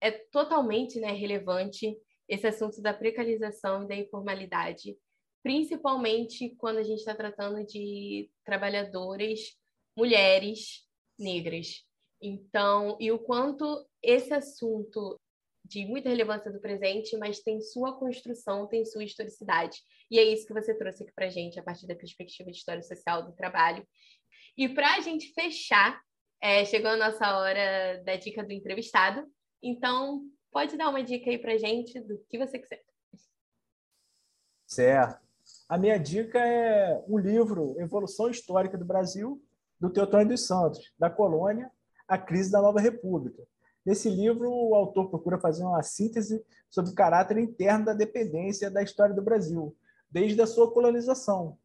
É 0.00 0.10
totalmente 0.10 0.98
né, 0.98 1.12
relevante 1.12 1.96
esse 2.28 2.44
assunto 2.44 2.82
da 2.82 2.92
precarização 2.92 3.84
e 3.84 3.88
da 3.88 3.94
informalidade, 3.94 4.96
principalmente 5.44 6.56
quando 6.56 6.78
a 6.78 6.82
gente 6.82 6.98
está 6.98 7.14
tratando 7.14 7.64
de 7.64 8.28
trabalhadoras 8.44 9.38
mulheres 9.96 10.88
negras. 11.16 11.84
Então, 12.20 12.96
e 12.98 13.12
o 13.12 13.18
quanto 13.18 13.86
esse 14.02 14.34
assunto 14.34 15.20
de 15.72 15.86
muita 15.86 16.10
relevância 16.10 16.52
do 16.52 16.60
presente, 16.60 17.16
mas 17.16 17.40
tem 17.40 17.60
sua 17.62 17.98
construção, 17.98 18.66
tem 18.66 18.84
sua 18.84 19.02
historicidade. 19.02 19.78
E 20.10 20.18
é 20.18 20.22
isso 20.22 20.46
que 20.46 20.52
você 20.52 20.74
trouxe 20.74 21.02
aqui 21.02 21.12
para 21.14 21.30
gente, 21.30 21.58
a 21.58 21.62
partir 21.62 21.86
da 21.86 21.94
perspectiva 21.94 22.50
de 22.50 22.58
história 22.58 22.82
social 22.82 23.24
do 23.24 23.32
trabalho. 23.32 23.86
E 24.56 24.68
para 24.68 24.96
a 24.96 25.00
gente 25.00 25.32
fechar, 25.32 25.98
é, 26.42 26.64
chegou 26.66 26.90
a 26.90 26.96
nossa 26.96 27.38
hora 27.38 28.02
da 28.04 28.16
dica 28.16 28.44
do 28.44 28.52
entrevistado. 28.52 29.26
Então, 29.62 30.22
pode 30.50 30.76
dar 30.76 30.90
uma 30.90 31.02
dica 31.02 31.30
aí 31.30 31.38
para 31.38 31.56
gente 31.56 31.98
do 32.00 32.18
que 32.28 32.36
você 32.36 32.58
quiser. 32.58 32.82
Certo. 34.66 35.22
A 35.68 35.78
minha 35.78 35.98
dica 35.98 36.38
é 36.38 37.02
um 37.08 37.16
livro, 37.16 37.80
Evolução 37.80 38.28
Histórica 38.28 38.76
do 38.76 38.84
Brasil, 38.84 39.42
do 39.80 39.90
Teotônio 39.90 40.28
dos 40.28 40.46
Santos, 40.46 40.92
da 40.98 41.08
colônia 41.08 41.70
à 42.06 42.18
crise 42.18 42.52
da 42.52 42.60
nova 42.60 42.78
república. 42.78 43.42
Nesse 43.84 44.08
livro, 44.08 44.48
o 44.48 44.74
autor 44.74 45.10
procura 45.10 45.38
fazer 45.38 45.64
uma 45.64 45.82
síntese 45.82 46.44
sobre 46.70 46.92
o 46.92 46.94
caráter 46.94 47.38
interno 47.38 47.84
da 47.86 47.92
dependência 47.92 48.70
da 48.70 48.82
história 48.82 49.14
do 49.14 49.22
Brasil, 49.22 49.76
desde 50.10 50.40
a 50.40 50.46
sua 50.46 50.70
colonização. 50.72 51.58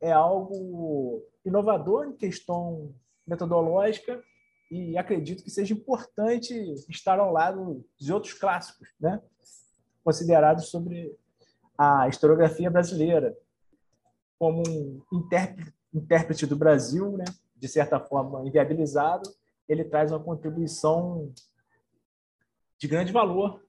É 0.00 0.12
algo 0.12 1.24
inovador 1.44 2.08
em 2.08 2.16
questão 2.16 2.94
metodológica 3.26 4.22
e 4.70 4.96
acredito 4.98 5.42
que 5.42 5.50
seja 5.50 5.74
importante 5.74 6.54
estar 6.88 7.18
ao 7.18 7.32
lado 7.32 7.84
de 7.98 8.12
outros 8.12 8.34
clássicos, 8.34 8.88
né? 9.00 9.20
considerados 10.04 10.66
sobre 10.66 11.16
a 11.78 12.08
historiografia 12.08 12.70
brasileira, 12.70 13.36
como 14.38 14.62
um 14.66 15.02
intérprete, 15.94 16.46
do 16.46 16.56
Brasil, 16.56 17.16
né? 17.16 17.24
de 17.56 17.68
certa 17.68 18.00
forma, 18.00 18.46
inviabilizado, 18.46 19.30
ele 19.68 19.84
traz 19.84 20.10
uma 20.10 20.18
contribuição 20.18 21.32
de 22.82 22.88
grande 22.88 23.12
valor 23.12 23.62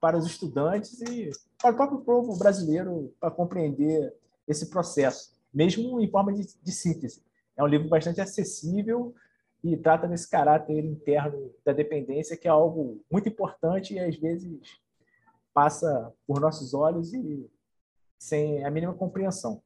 para 0.00 0.18
os 0.18 0.26
estudantes 0.26 1.00
e 1.00 1.30
para 1.62 1.70
o 1.70 1.76
próprio 1.76 2.00
povo 2.00 2.36
brasileiro 2.36 3.14
para 3.20 3.30
compreender 3.30 4.12
esse 4.48 4.68
processo, 4.68 5.30
mesmo 5.54 6.00
em 6.00 6.10
forma 6.10 6.32
de, 6.32 6.44
de 6.60 6.72
síntese. 6.72 7.22
É 7.56 7.62
um 7.62 7.68
livro 7.68 7.88
bastante 7.88 8.20
acessível 8.20 9.14
e 9.62 9.76
trata 9.76 10.08
desse 10.08 10.28
caráter 10.28 10.84
interno 10.84 11.52
da 11.64 11.72
dependência, 11.72 12.36
que 12.36 12.48
é 12.48 12.50
algo 12.50 13.00
muito 13.08 13.28
importante 13.28 13.94
e 13.94 14.00
às 14.00 14.16
vezes 14.16 14.60
passa 15.54 16.12
por 16.26 16.40
nossos 16.40 16.74
olhos 16.74 17.14
e 17.14 17.48
sem 18.18 18.64
a 18.64 18.70
mínima 18.70 18.94
compreensão. 18.94 19.62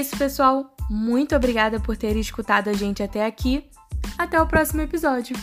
Isso, 0.00 0.16
pessoal. 0.16 0.74
Muito 0.88 1.36
obrigada 1.36 1.78
por 1.78 1.94
ter 1.94 2.16
escutado 2.16 2.68
a 2.68 2.72
gente 2.72 3.02
até 3.02 3.26
aqui. 3.26 3.70
Até 4.16 4.40
o 4.40 4.46
próximo 4.46 4.80
episódio. 4.80 5.36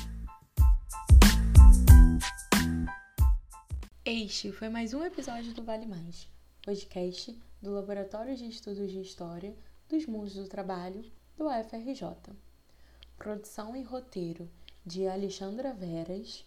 Este 4.03 4.51
foi 4.51 4.67
mais 4.69 4.95
um 4.95 5.03
episódio 5.03 5.53
do 5.53 5.63
Vale 5.63 5.85
Mais, 5.85 6.27
podcast 6.65 7.37
do 7.61 7.71
Laboratório 7.71 8.35
de 8.35 8.47
Estudos 8.47 8.91
de 8.91 8.99
História 8.99 9.55
dos 9.87 10.07
Mundos 10.07 10.33
do 10.33 10.47
Trabalho 10.47 11.05
do 11.37 11.45
UFRJ. 11.45 12.33
Produção 13.15 13.75
e 13.75 13.83
roteiro 13.83 14.49
de 14.83 15.07
Alexandra 15.07 15.71
Veras, 15.71 16.43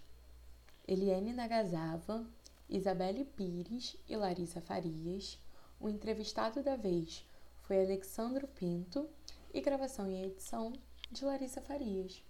Eliane 0.88 1.32
Nagasava, 1.32 2.26
Isabelle 2.68 3.24
Pires 3.24 3.96
e 4.08 4.16
Larissa 4.16 4.60
Farias. 4.60 5.38
O 5.78 5.88
entrevistado 5.88 6.62
da 6.62 6.76
vez 6.76 7.24
foi 7.70 7.84
Alexandro 7.84 8.48
Pinto 8.48 9.08
e 9.54 9.60
gravação 9.60 10.10
e 10.10 10.24
edição 10.24 10.72
de 11.08 11.24
Larissa 11.24 11.60
Farias. 11.60 12.20